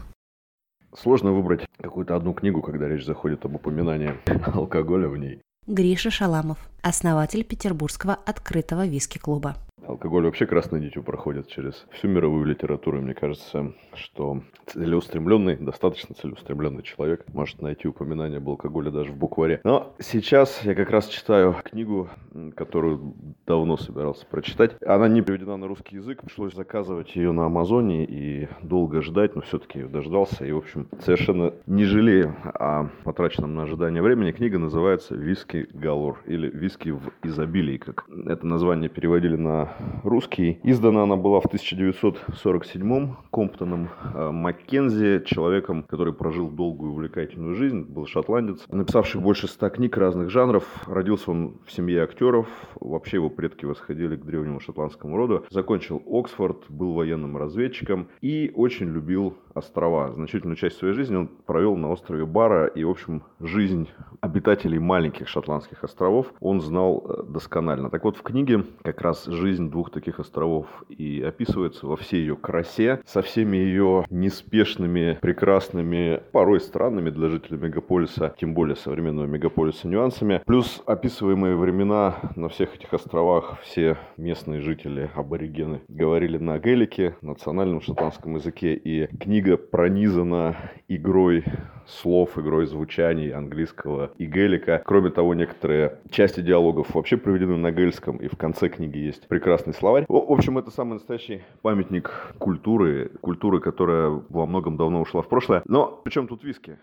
Сложно 0.95 1.31
выбрать 1.33 1.65
какую-то 1.81 2.15
одну 2.15 2.33
книгу, 2.33 2.61
когда 2.61 2.87
речь 2.87 3.05
заходит 3.05 3.43
об 3.45 3.55
упоминании 3.55 4.13
алкоголя 4.53 5.07
в 5.07 5.17
ней. 5.17 5.41
Гриша 5.67 6.11
Шаламов, 6.11 6.59
основатель 6.81 7.43
Петербургского 7.43 8.13
открытого 8.13 8.85
виски-клуба. 8.85 9.55
Алкоголь 9.87 10.25
вообще 10.25 10.47
красной 10.47 10.79
нитью 10.81 11.03
проходит 11.03 11.47
через 11.47 11.85
всю 11.91 12.07
мировую 12.07 12.45
литературу. 12.45 13.01
Мне 13.01 13.13
кажется, 13.13 13.73
что 13.93 14.41
целеустремленный, 14.65 15.57
достаточно 15.57 16.15
целеустремленный 16.15 16.81
человек 16.81 17.23
может 17.33 17.61
найти 17.61 17.87
упоминание 17.87 18.37
об 18.37 18.49
алкоголе 18.49 18.89
даже 18.89 19.11
в 19.11 19.15
букваре. 19.15 19.61
Но 19.63 19.93
сейчас 19.99 20.63
я 20.63 20.73
как 20.73 20.89
раз 20.89 21.07
читаю 21.07 21.55
книгу, 21.63 22.09
которую 22.55 23.13
давно 23.45 23.77
собирался 23.77 24.25
прочитать. 24.25 24.75
Она 24.83 25.07
не 25.07 25.21
переведена 25.21 25.57
на 25.57 25.67
русский 25.67 25.97
язык. 25.97 26.21
Пришлось 26.23 26.55
заказывать 26.55 27.15
ее 27.15 27.31
на 27.31 27.45
Амазоне 27.45 28.05
и 28.05 28.47
долго 28.63 29.01
ждать, 29.03 29.35
но 29.35 29.41
все-таки 29.41 29.83
дождался. 29.83 30.45
И, 30.45 30.51
в 30.51 30.57
общем, 30.57 30.87
совершенно 30.99 31.53
не 31.67 31.83
жалею 31.83 32.35
о 32.43 32.89
потраченном 33.03 33.53
на 33.53 33.63
ожидание 33.63 34.01
времени. 34.01 34.31
Книга 34.31 34.57
называется 34.57 35.15
«Виски 35.15 35.67
Галор» 35.73 36.21
или 36.25 36.49
«Виски 36.49 36.89
в 36.89 37.11
изобилии», 37.23 37.77
как 37.77 38.05
это 38.25 38.47
название 38.47 38.89
переводили 38.89 39.35
на 39.35 39.74
русский. 40.03 40.59
Издана 40.63 41.03
она 41.03 41.15
была 41.15 41.39
в 41.39 41.45
1947-м 41.45 43.17
Комптоном 43.31 43.89
э, 44.13 44.31
Маккензи, 44.31 45.23
человеком, 45.25 45.83
который 45.83 46.13
прожил 46.13 46.49
долгую 46.49 46.91
увлекательную 46.91 47.55
жизнь, 47.55 47.81
был 47.81 48.05
шотландец, 48.07 48.65
написавший 48.69 49.21
больше 49.21 49.47
ста 49.47 49.69
книг 49.69 49.97
разных 49.97 50.29
жанров. 50.29 50.63
Родился 50.87 51.31
он 51.31 51.57
в 51.65 51.71
семье 51.71 52.03
актеров, 52.03 52.47
вообще 52.79 53.17
его 53.17 53.29
предки 53.29 53.65
восходили 53.65 54.15
к 54.15 54.25
древнему 54.25 54.59
шотландскому 54.59 55.17
роду. 55.17 55.45
Закончил 55.49 56.01
Оксфорд, 56.05 56.65
был 56.69 56.93
военным 56.93 57.37
разведчиком 57.37 58.07
и 58.21 58.51
очень 58.55 58.87
любил 58.87 59.35
острова. 59.53 60.11
Значительную 60.13 60.57
часть 60.57 60.77
своей 60.77 60.93
жизни 60.93 61.15
он 61.15 61.27
провел 61.27 61.75
на 61.77 61.89
острове 61.89 62.25
Бара, 62.25 62.67
и, 62.67 62.83
в 62.83 62.89
общем, 62.89 63.23
жизнь 63.39 63.89
обитателей 64.21 64.79
маленьких 64.79 65.27
шотландских 65.27 65.83
островов 65.83 66.33
он 66.39 66.61
знал 66.61 67.05
э, 67.07 67.23
досконально. 67.23 67.89
Так 67.89 68.03
вот, 68.03 68.17
в 68.17 68.21
книге 68.21 68.65
как 68.83 69.01
раз 69.01 69.25
жизнь 69.25 69.64
двух 69.69 69.91
таких 69.91 70.19
островов 70.19 70.67
и 70.89 71.21
описывается 71.21 71.87
во 71.87 71.95
всей 71.95 72.21
ее 72.21 72.35
красе, 72.35 73.01
со 73.05 73.21
всеми 73.21 73.57
ее 73.57 74.05
неспешными, 74.09 75.17
прекрасными, 75.21 76.21
порой 76.31 76.59
странными 76.59 77.09
для 77.09 77.29
жителей 77.29 77.57
мегаполиса, 77.57 78.35
тем 78.39 78.53
более 78.53 78.75
современного 78.75 79.25
мегаполиса 79.25 79.87
нюансами. 79.87 80.41
Плюс 80.45 80.81
описываемые 80.85 81.55
времена 81.55 82.15
на 82.35 82.49
всех 82.49 82.75
этих 82.75 82.93
островах 82.93 83.59
все 83.61 83.97
местные 84.17 84.61
жители, 84.61 85.09
аборигены, 85.15 85.81
говорили 85.87 86.37
на 86.37 86.59
гелике, 86.59 87.15
национальном 87.21 87.81
шотландском 87.81 88.35
языке, 88.35 88.73
и 88.73 89.07
книга 89.17 89.57
пронизана 89.57 90.55
игрой 90.87 91.43
слов, 91.87 92.37
игрой 92.37 92.65
звучаний 92.65 93.31
английского 93.31 94.11
и 94.17 94.25
гелика. 94.25 94.81
Кроме 94.85 95.09
того, 95.09 95.33
некоторые 95.33 95.99
части 96.09 96.41
диалогов 96.41 96.93
вообще 96.93 97.17
проведены 97.17 97.57
на 97.57 97.71
гельском, 97.71 98.17
и 98.17 98.27
в 98.27 98.37
конце 98.37 98.69
книги 98.69 98.97
есть 98.97 99.27
прекрасный 99.27 99.73
словарь. 99.73 100.05
В 100.07 100.31
общем, 100.31 100.57
это 100.57 100.71
самый 100.71 100.93
настоящий 100.93 101.43
памятник 101.61 102.11
культуры, 102.37 103.11
культуры, 103.21 103.59
которая 103.59 104.21
во 104.29 104.45
многом 104.45 104.77
давно 104.77 105.01
ушла 105.01 105.21
в 105.21 105.27
прошлое. 105.27 105.61
Но 105.65 106.01
причем 106.03 106.27
тут 106.27 106.43
виски? 106.43 106.77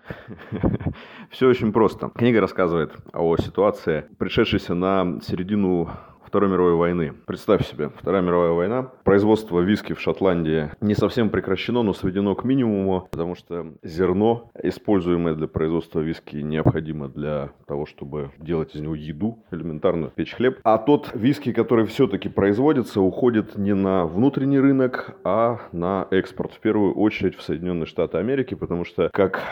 Все 1.30 1.48
очень 1.48 1.72
просто. 1.72 2.10
Книга 2.10 2.40
рассказывает 2.40 2.92
о 3.12 3.36
ситуации, 3.36 4.04
пришедшейся 4.18 4.74
на 4.74 5.20
середину 5.22 5.90
Второй 6.32 6.48
мировой 6.48 6.76
войны. 6.76 7.12
Представь 7.26 7.68
себе, 7.68 7.90
Вторая 7.90 8.22
мировая 8.22 8.52
война. 8.52 8.90
Производство 9.04 9.60
виски 9.60 9.92
в 9.92 10.00
Шотландии 10.00 10.70
не 10.80 10.94
совсем 10.94 11.28
прекращено, 11.28 11.82
но 11.82 11.92
сведено 11.92 12.34
к 12.34 12.42
минимуму, 12.44 13.06
потому 13.10 13.34
что 13.34 13.74
зерно, 13.82 14.50
используемое 14.62 15.34
для 15.34 15.46
производства 15.46 16.00
виски, 16.00 16.36
необходимо 16.36 17.08
для 17.10 17.50
того, 17.66 17.84
чтобы 17.84 18.30
делать 18.38 18.74
из 18.74 18.80
него 18.80 18.94
еду, 18.94 19.44
элементарно 19.50 20.06
печь 20.06 20.32
хлеб. 20.32 20.58
А 20.62 20.78
тот 20.78 21.10
виски, 21.12 21.52
который 21.52 21.84
все-таки 21.84 22.30
производится, 22.30 23.02
уходит 23.02 23.58
не 23.58 23.74
на 23.74 24.06
внутренний 24.06 24.58
рынок, 24.58 25.14
а 25.24 25.60
на 25.72 26.08
экспорт. 26.10 26.54
В 26.54 26.60
первую 26.60 26.94
очередь 26.94 27.36
в 27.36 27.42
Соединенные 27.42 27.84
Штаты 27.84 28.16
Америки, 28.16 28.54
потому 28.54 28.86
что, 28.86 29.10
как 29.12 29.42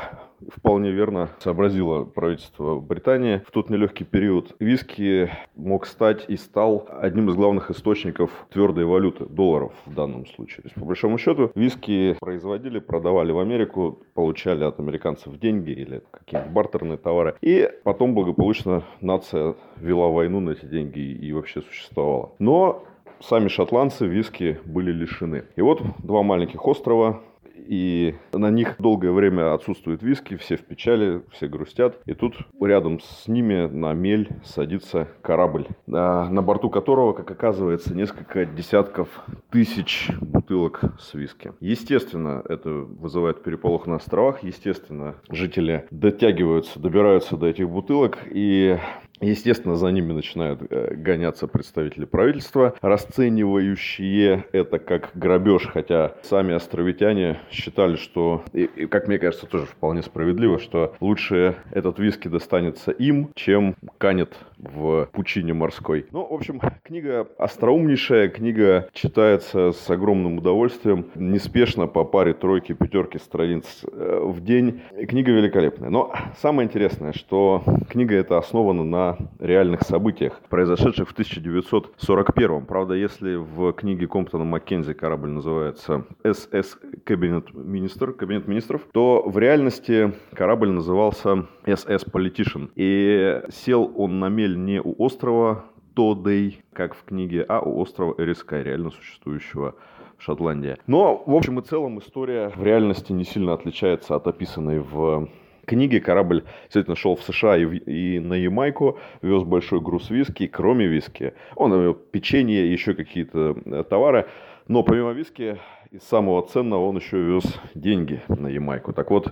вполне 0.48 0.90
верно 0.90 1.30
сообразило 1.38 2.04
правительство 2.04 2.78
Британии 2.80 3.42
в 3.46 3.50
тот 3.50 3.70
нелегкий 3.70 4.04
период, 4.04 4.54
виски 4.58 5.30
мог 5.56 5.86
стать 5.86 6.24
и 6.28 6.36
стал 6.36 6.88
одним 6.90 7.30
из 7.30 7.34
главных 7.34 7.70
источников 7.70 8.30
твердой 8.50 8.84
валюты, 8.84 9.26
долларов 9.26 9.72
в 9.86 9.94
данном 9.94 10.26
случае. 10.26 10.62
То 10.62 10.68
есть, 10.68 10.74
по 10.74 10.84
большому 10.84 11.18
счету, 11.18 11.50
виски 11.54 12.16
производили, 12.20 12.78
продавали 12.78 13.32
в 13.32 13.38
Америку, 13.38 14.02
получали 14.14 14.64
от 14.64 14.78
американцев 14.80 15.38
деньги 15.38 15.70
или 15.70 16.02
какие-то 16.10 16.48
бартерные 16.48 16.98
товары. 16.98 17.36
И 17.40 17.68
потом 17.84 18.14
благополучно 18.14 18.84
нация 19.00 19.54
вела 19.76 20.08
войну 20.08 20.40
на 20.40 20.50
эти 20.50 20.66
деньги 20.66 21.00
и 21.00 21.32
вообще 21.32 21.62
существовала. 21.62 22.32
Но 22.38 22.84
сами 23.20 23.48
шотландцы 23.48 24.06
виски 24.06 24.58
были 24.64 24.92
лишены. 24.92 25.44
И 25.56 25.62
вот 25.62 25.82
два 25.98 26.22
маленьких 26.22 26.66
острова, 26.66 27.20
и 27.66 28.14
на 28.32 28.50
них 28.50 28.76
долгое 28.78 29.12
время 29.12 29.54
отсутствует 29.54 30.02
виски, 30.02 30.36
все 30.36 30.56
в 30.56 30.62
печали, 30.62 31.22
все 31.32 31.48
грустят. 31.48 31.98
И 32.06 32.14
тут 32.14 32.36
рядом 32.60 33.00
с 33.00 33.28
ними 33.28 33.66
на 33.66 33.92
мель 33.92 34.28
садится 34.44 35.08
корабль, 35.22 35.66
на 35.86 36.42
борту 36.42 36.70
которого, 36.70 37.12
как 37.12 37.30
оказывается, 37.30 37.94
несколько 37.94 38.46
десятков 38.46 39.08
тысяч 39.50 40.10
бутылок 40.20 40.82
с 40.98 41.14
виски. 41.14 41.52
Естественно, 41.60 42.42
это 42.48 42.70
вызывает 42.70 43.42
переполох 43.42 43.86
на 43.86 43.96
островах. 43.96 44.42
Естественно, 44.42 45.16
жители 45.28 45.86
дотягиваются, 45.90 46.78
добираются 46.80 47.36
до 47.36 47.46
этих 47.46 47.68
бутылок. 47.68 48.18
И 48.30 48.78
Естественно, 49.20 49.76
за 49.76 49.88
ними 49.88 50.12
начинают 50.12 50.60
э, 50.70 50.94
гоняться 50.94 51.46
представители 51.46 52.06
правительства, 52.06 52.74
расценивающие 52.80 54.46
это 54.52 54.78
как 54.78 55.10
грабеж, 55.14 55.66
хотя 55.66 56.14
сами 56.22 56.54
островитяне 56.54 57.38
считали, 57.50 57.96
что, 57.96 58.42
и, 58.52 58.64
и, 58.64 58.86
как 58.86 59.08
мне 59.08 59.18
кажется, 59.18 59.46
тоже 59.46 59.66
вполне 59.66 60.02
справедливо, 60.02 60.58
что 60.58 60.94
лучше 61.00 61.56
этот 61.70 61.98
виски 61.98 62.28
достанется 62.28 62.92
им, 62.92 63.30
чем 63.34 63.76
канет 63.98 64.36
в 64.58 65.08
пучине 65.12 65.52
морской. 65.52 66.06
Ну, 66.12 66.26
в 66.26 66.32
общем, 66.32 66.60
книга 66.82 67.28
остроумнейшая, 67.38 68.28
книга 68.28 68.88
читается 68.92 69.72
с 69.72 69.90
огромным 69.90 70.38
удовольствием, 70.38 71.06
неспешно 71.14 71.86
по 71.86 72.04
паре, 72.04 72.32
тройки, 72.32 72.72
пятерки 72.72 73.18
страниц 73.18 73.84
э, 73.84 74.20
в 74.22 74.42
день. 74.42 74.80
Книга 75.08 75.32
великолепная. 75.32 75.90
Но 75.90 76.12
самое 76.40 76.66
интересное, 76.66 77.12
что 77.12 77.62
книга 77.88 78.14
эта 78.14 78.38
основана 78.38 78.84
на 78.84 79.09
реальных 79.38 79.82
событиях, 79.82 80.40
произошедших 80.48 81.08
в 81.08 81.12
1941. 81.12 82.66
Правда, 82.66 82.94
если 82.94 83.34
в 83.36 83.72
книге 83.72 84.06
Комптона 84.06 84.44
Маккензи 84.44 84.94
корабль 84.94 85.30
называется 85.30 86.04
СС 86.24 86.78
Кабинет 87.04 87.54
Министр, 87.54 88.12
Кабинет 88.12 88.48
Министров, 88.48 88.82
то 88.92 89.22
в 89.26 89.38
реальности 89.38 90.14
корабль 90.34 90.70
назывался 90.70 91.46
СС 91.66 92.04
Politician. 92.04 92.70
И 92.74 93.42
сел 93.50 93.92
он 93.96 94.18
на 94.18 94.28
мель 94.28 94.58
не 94.58 94.80
у 94.80 94.94
острова 94.98 95.64
Тодей, 95.94 96.62
как 96.72 96.94
в 96.94 97.04
книге, 97.04 97.44
а 97.48 97.60
у 97.60 97.80
острова 97.80 98.14
Эрискай, 98.18 98.62
реально 98.62 98.90
существующего 98.90 99.74
в 100.16 100.22
Шотландии. 100.22 100.76
Но, 100.86 101.22
в 101.26 101.34
общем 101.34 101.58
и 101.58 101.62
целом, 101.62 101.98
история 101.98 102.50
в 102.54 102.62
реальности 102.62 103.12
не 103.12 103.24
сильно 103.24 103.54
отличается 103.54 104.14
от 104.14 104.26
описанной 104.26 104.80
в 104.80 105.28
книге. 105.70 106.00
Корабль 106.00 106.44
действительно 106.64 106.96
шел 106.96 107.14
в 107.14 107.22
США 107.22 107.56
и, 107.56 107.64
в, 107.64 107.74
и 107.74 108.18
на 108.18 108.34
Ямайку, 108.34 108.98
вез 109.22 109.44
большой 109.44 109.80
груз 109.80 110.10
виски, 110.10 110.46
кроме 110.46 110.86
виски. 110.86 111.32
Он 111.56 111.72
вез 111.72 111.96
печенье, 112.10 112.72
еще 112.72 112.94
какие-то 112.94 113.56
э, 113.64 113.84
товары. 113.88 114.26
Но 114.68 114.82
помимо 114.82 115.12
виски, 115.12 115.58
из 115.92 116.02
самого 116.02 116.42
ценного 116.42 116.88
он 116.88 116.96
еще 116.96 117.18
вез 117.22 117.44
деньги 117.74 118.20
на 118.28 118.48
Ямайку. 118.48 118.92
Так 118.92 119.10
вот, 119.10 119.28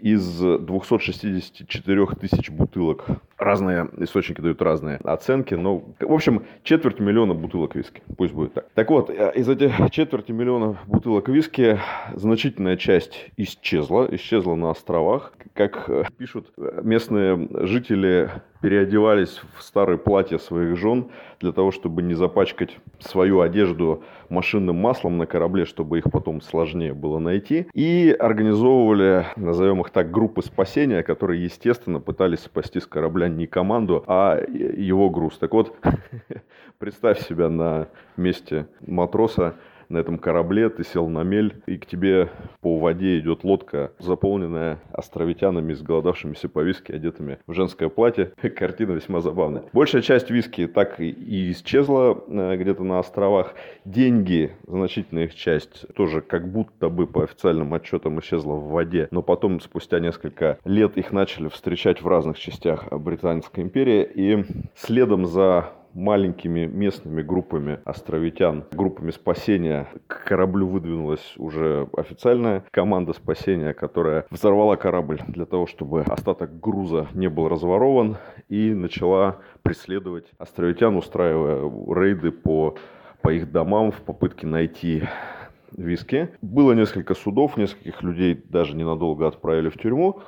из 0.00 0.40
264 0.40 2.06
тысяч 2.20 2.50
бутылок. 2.50 3.04
Разные 3.36 3.88
источники 3.98 4.40
дают 4.40 4.60
разные 4.62 4.96
оценки, 5.04 5.54
но, 5.54 5.84
в 6.00 6.12
общем, 6.12 6.44
четверть 6.62 7.00
миллиона 7.00 7.34
бутылок 7.34 7.74
виски. 7.76 8.02
Пусть 8.16 8.32
будет 8.32 8.54
так. 8.54 8.68
Так 8.74 8.90
вот, 8.90 9.10
э, 9.10 9.32
из 9.34 9.48
этих 9.48 9.72
четверти 9.90 10.32
миллиона 10.32 10.78
бутылок 10.86 11.28
виски 11.28 11.78
значительная 12.14 12.76
часть 12.76 13.30
исчезла, 13.36 14.08
исчезла 14.10 14.54
на 14.54 14.70
островах. 14.70 15.32
Как 15.54 15.88
э, 15.88 16.04
пишут 16.16 16.52
э, 16.56 16.80
местные 16.82 17.48
жители, 17.66 18.30
переодевались 18.60 19.40
в 19.56 19.62
старые 19.62 19.98
платья 19.98 20.38
своих 20.38 20.76
жен 20.76 21.08
для 21.40 21.52
того, 21.52 21.70
чтобы 21.70 22.02
не 22.02 22.14
запачкать 22.14 22.76
свою 22.98 23.40
одежду 23.40 24.02
машинным 24.28 24.76
маслом 24.76 25.18
на 25.18 25.26
корабле, 25.26 25.64
чтобы 25.64 25.98
их 25.98 26.04
потом 26.10 26.40
сложнее 26.40 26.94
было 26.94 27.18
найти. 27.18 27.68
И 27.72 28.14
организовывали, 28.18 29.26
назовем 29.36 29.80
их 29.80 29.90
так, 29.90 30.10
группы 30.10 30.42
спасения, 30.42 31.02
которые, 31.02 31.44
естественно, 31.44 32.00
пытались 32.00 32.40
спасти 32.40 32.80
с 32.80 32.86
корабля 32.86 33.28
не 33.28 33.46
команду, 33.46 34.04
а 34.06 34.40
его 34.48 35.10
груз. 35.10 35.38
Так 35.38 35.52
вот, 35.52 35.76
представь 36.78 37.26
себя 37.26 37.48
на 37.48 37.88
месте 38.16 38.66
матроса, 38.86 39.54
на 39.88 39.98
этом 39.98 40.18
корабле, 40.18 40.68
ты 40.68 40.84
сел 40.84 41.08
на 41.08 41.22
мель, 41.22 41.62
и 41.66 41.76
к 41.76 41.86
тебе 41.86 42.30
по 42.60 42.78
воде 42.78 43.18
идет 43.18 43.44
лодка, 43.44 43.92
заполненная 43.98 44.78
островитянами, 44.92 45.72
изголодавшимися 45.72 46.48
по 46.48 46.60
виски, 46.60 46.92
одетыми 46.92 47.38
в 47.46 47.52
женское 47.52 47.88
платье. 47.88 48.32
Картина 48.56 48.92
весьма 48.92 49.20
забавная. 49.20 49.64
Большая 49.72 50.02
часть 50.02 50.30
виски 50.30 50.66
так 50.66 51.00
и 51.00 51.52
исчезла 51.52 52.22
э, 52.28 52.56
где-то 52.56 52.84
на 52.84 52.98
островах. 52.98 53.54
Деньги, 53.84 54.52
значительная 54.66 55.24
их 55.24 55.34
часть, 55.34 55.86
тоже 55.94 56.20
как 56.20 56.50
будто 56.50 56.88
бы 56.88 57.06
по 57.06 57.24
официальным 57.24 57.72
отчетам 57.74 58.18
исчезла 58.20 58.54
в 58.54 58.68
воде, 58.68 59.08
но 59.10 59.22
потом, 59.22 59.60
спустя 59.60 60.00
несколько 60.00 60.58
лет, 60.64 60.96
их 60.96 61.12
начали 61.12 61.48
встречать 61.48 62.02
в 62.02 62.08
разных 62.08 62.38
частях 62.38 62.88
Британской 62.92 63.64
империи, 63.64 64.08
и 64.14 64.44
следом 64.74 65.26
за 65.26 65.72
маленькими 65.94 66.66
местными 66.66 67.22
группами 67.22 67.80
островитян, 67.84 68.64
группами 68.72 69.10
спасения. 69.10 69.88
К 70.06 70.24
кораблю 70.24 70.68
выдвинулась 70.68 71.34
уже 71.36 71.88
официальная 71.96 72.64
команда 72.70 73.12
спасения, 73.12 73.72
которая 73.72 74.26
взорвала 74.30 74.76
корабль 74.76 75.20
для 75.28 75.46
того, 75.46 75.66
чтобы 75.66 76.02
остаток 76.02 76.60
груза 76.60 77.08
не 77.14 77.28
был 77.28 77.48
разворован 77.48 78.16
и 78.48 78.72
начала 78.74 79.38
преследовать 79.62 80.26
островитян, 80.38 80.96
устраивая 80.96 81.70
рейды 81.94 82.30
по, 82.30 82.76
по 83.22 83.32
их 83.32 83.50
домам 83.50 83.92
в 83.92 84.00
попытке 84.02 84.46
найти 84.46 85.02
виски. 85.76 86.30
Было 86.42 86.72
несколько 86.72 87.14
судов, 87.14 87.56
нескольких 87.56 88.02
людей 88.02 88.40
даже 88.48 88.76
ненадолго 88.76 89.26
отправили 89.26 89.68
в 89.68 89.78
тюрьму. 89.78 90.20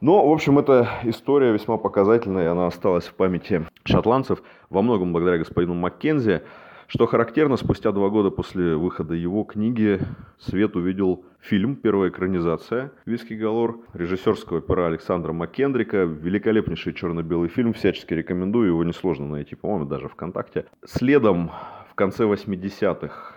Но, 0.00 0.28
в 0.28 0.32
общем, 0.32 0.60
эта 0.60 0.88
история 1.02 1.52
весьма 1.52 1.76
показательная, 1.76 2.52
она 2.52 2.66
осталась 2.68 3.06
в 3.06 3.14
памяти 3.14 3.66
шотландцев, 3.88 4.42
во 4.70 4.82
многом 4.82 5.12
благодаря 5.12 5.38
господину 5.38 5.74
Маккензи. 5.74 6.42
Что 6.86 7.06
характерно, 7.06 7.58
спустя 7.58 7.92
два 7.92 8.08
года 8.08 8.30
после 8.30 8.74
выхода 8.74 9.12
его 9.12 9.44
книги 9.44 10.00
свет 10.38 10.74
увидел 10.74 11.26
фильм, 11.38 11.76
первая 11.76 12.08
экранизация 12.08 12.92
«Виски 13.04 13.34
Галор» 13.34 13.80
режиссерского 13.92 14.62
пера 14.62 14.86
Александра 14.86 15.34
Маккендрика. 15.34 16.04
Великолепнейший 16.04 16.94
черно-белый 16.94 17.50
фильм, 17.50 17.74
всячески 17.74 18.14
рекомендую, 18.14 18.68
его 18.68 18.84
несложно 18.84 19.26
найти, 19.26 19.54
по-моему, 19.54 19.84
даже 19.84 20.08
ВКонтакте. 20.08 20.64
Следом 20.86 21.50
в 21.90 21.94
конце 21.94 22.24
80-х 22.24 23.34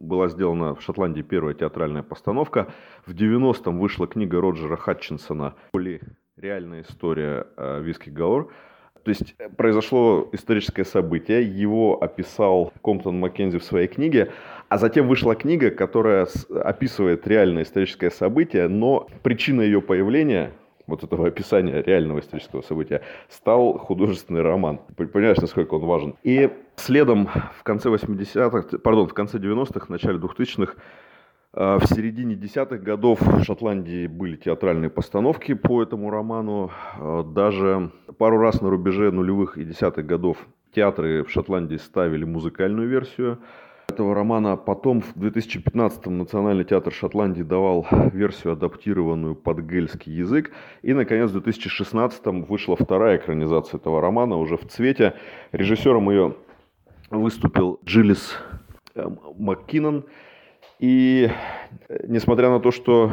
была 0.00 0.26
сделана 0.26 0.74
в 0.74 0.82
Шотландии 0.82 1.22
первая 1.22 1.54
театральная 1.54 2.02
постановка. 2.02 2.72
В 3.06 3.12
90-м 3.12 3.78
вышла 3.78 4.08
книга 4.08 4.40
Роджера 4.40 4.76
Хатчинсона 4.76 5.54
«Поли. 5.70 6.00
Реальная 6.36 6.82
история 6.82 7.46
Виски 7.80 8.10
Галор». 8.10 8.50
То 9.04 9.08
есть 9.10 9.34
э, 9.38 9.48
произошло 9.48 10.28
историческое 10.32 10.84
событие, 10.84 11.42
его 11.42 12.02
описал 12.02 12.72
Комптон 12.82 13.18
Маккензи 13.18 13.58
в 13.58 13.64
своей 13.64 13.88
книге, 13.88 14.32
а 14.68 14.78
затем 14.78 15.08
вышла 15.08 15.34
книга, 15.34 15.70
которая 15.70 16.26
описывает 16.62 17.26
реальное 17.26 17.64
историческое 17.64 18.10
событие, 18.10 18.68
но 18.68 19.08
причина 19.22 19.62
ее 19.62 19.82
появления 19.82 20.52
вот 20.86 21.04
этого 21.04 21.28
описания 21.28 21.82
реального 21.82 22.20
исторического 22.20 22.62
события, 22.62 23.02
стал 23.28 23.78
художественный 23.78 24.42
роман. 24.42 24.80
Понимаешь, 24.96 25.38
насколько 25.38 25.74
он 25.74 25.84
важен. 25.84 26.14
И 26.22 26.50
следом 26.76 27.28
в 27.58 27.62
конце 27.62 27.88
80-х, 27.88 28.78
пардон, 28.78 29.08
в 29.08 29.14
конце 29.14 29.38
90-х, 29.38 29.86
начале 29.88 30.18
2000-х, 30.18 30.74
э, 30.74 30.76
в 31.54 31.84
середине 31.86 32.34
десятых 32.34 32.82
годов 32.82 33.20
в 33.20 33.44
Шотландии 33.44 34.06
были 34.06 34.36
театральные 34.36 34.88
постановки 34.88 35.52
по 35.52 35.82
этому 35.82 36.08
роману. 36.08 36.70
Э, 36.98 37.24
даже 37.26 37.92
пару 38.16 38.38
раз 38.38 38.62
на 38.62 38.70
рубеже 38.70 39.10
нулевых 39.10 39.58
и 39.58 39.64
десятых 39.64 40.06
годов 40.06 40.38
театры 40.74 41.24
в 41.24 41.30
Шотландии 41.30 41.76
ставили 41.76 42.24
музыкальную 42.24 42.88
версию 42.88 43.38
этого 43.88 44.14
романа. 44.14 44.56
Потом 44.56 45.02
в 45.02 45.14
2015-м 45.16 46.16
Национальный 46.16 46.64
театр 46.64 46.90
Шотландии 46.90 47.42
давал 47.42 47.86
версию, 48.14 48.54
адаптированную 48.54 49.34
под 49.34 49.60
гельский 49.60 50.14
язык. 50.14 50.52
И, 50.80 50.94
наконец, 50.94 51.30
в 51.32 51.36
2016-м 51.36 52.44
вышла 52.44 52.76
вторая 52.76 53.18
экранизация 53.18 53.76
этого 53.76 54.00
романа, 54.00 54.36
уже 54.36 54.56
в 54.56 54.66
цвете. 54.68 55.16
Режиссером 55.52 56.08
ее 56.08 56.34
выступил 57.10 57.78
Джилис 57.84 58.38
э, 58.94 59.06
Маккинон. 59.36 60.06
И 60.82 61.30
э, 61.88 62.06
несмотря 62.08 62.50
на 62.50 62.58
то, 62.58 62.72
что 62.72 63.12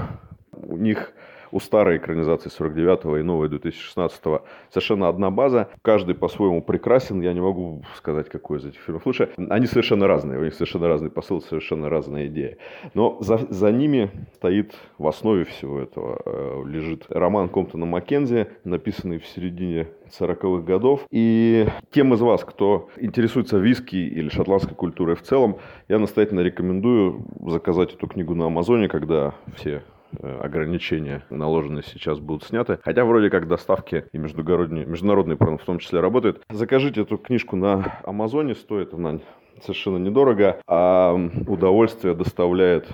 у 0.52 0.76
них 0.76 1.14
у 1.52 1.60
старой 1.60 1.98
экранизации 1.98 2.50
49-го 2.50 3.18
и 3.18 3.24
новой 3.24 3.50
2016-го 3.50 4.44
совершенно 4.70 5.08
одна 5.08 5.30
база. 5.32 5.70
Каждый 5.82 6.16
по-своему 6.16 6.62
прекрасен. 6.62 7.22
Я 7.22 7.34
не 7.34 7.42
могу 7.42 7.84
сказать, 7.96 8.30
какой 8.30 8.60
из 8.60 8.66
этих 8.66 8.80
фильмов 8.82 9.06
лучше. 9.06 9.30
Они 9.50 9.66
совершенно 9.66 10.08
разные. 10.08 10.40
У 10.40 10.44
них 10.44 10.54
совершенно 10.54 10.88
разный 10.88 11.10
посыл, 11.10 11.42
совершенно 11.42 11.90
разная 11.90 12.28
идея. 12.28 12.58
Но 12.94 13.18
за, 13.22 13.38
за 13.50 13.72
ними 13.72 14.12
стоит 14.36 14.76
в 14.98 15.08
основе 15.08 15.46
всего 15.46 15.80
этого 15.80 16.22
э, 16.26 16.64
лежит 16.68 17.06
роман 17.10 17.50
Комптона 17.50 17.86
Маккензи, 17.86 18.48
написанный 18.64 19.20
в 19.20 19.26
середине 19.26 19.88
40-х 20.20 20.64
годов. 20.64 21.06
И 21.12 21.68
тем 21.92 22.14
из 22.14 22.22
вас, 22.22 22.44
кто 22.44 22.90
интересуется 22.98 23.58
виски 23.58 23.96
или 23.96 24.30
шотландской 24.30 24.76
культурой 24.76 25.16
в 25.16 25.22
целом, 25.22 25.58
я 25.88 26.00
настоятельно 26.00 26.42
рекомендую 26.42 27.26
заказать 27.46 27.94
эту 27.94 28.08
книгу 28.08 28.36
на 28.36 28.48
Амазоне, 28.48 28.88
когда 28.88 29.34
все 29.56 29.84
ограничения, 30.22 31.24
наложенные 31.30 31.84
сейчас, 31.84 32.20
будут 32.20 32.44
сняты. 32.44 32.80
Хотя 32.84 33.06
вроде 33.06 33.30
как 33.30 33.48
доставки 33.48 34.06
и 34.12 34.18
международные, 34.18 34.86
международные 34.86 35.38
в 35.38 35.66
том 35.66 35.80
числе 35.80 36.00
работают. 36.00 36.42
Закажите 36.50 37.02
эту 37.02 37.18
книжку 37.18 37.56
на 37.56 38.00
Амазоне, 38.04 38.56
стоит 38.56 38.94
она 38.94 39.20
совершенно 39.62 39.98
недорого, 39.98 40.60
а 40.68 41.14
удовольствие 41.48 42.16
доставляет 42.16 42.88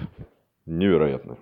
невероятно. 0.65 1.38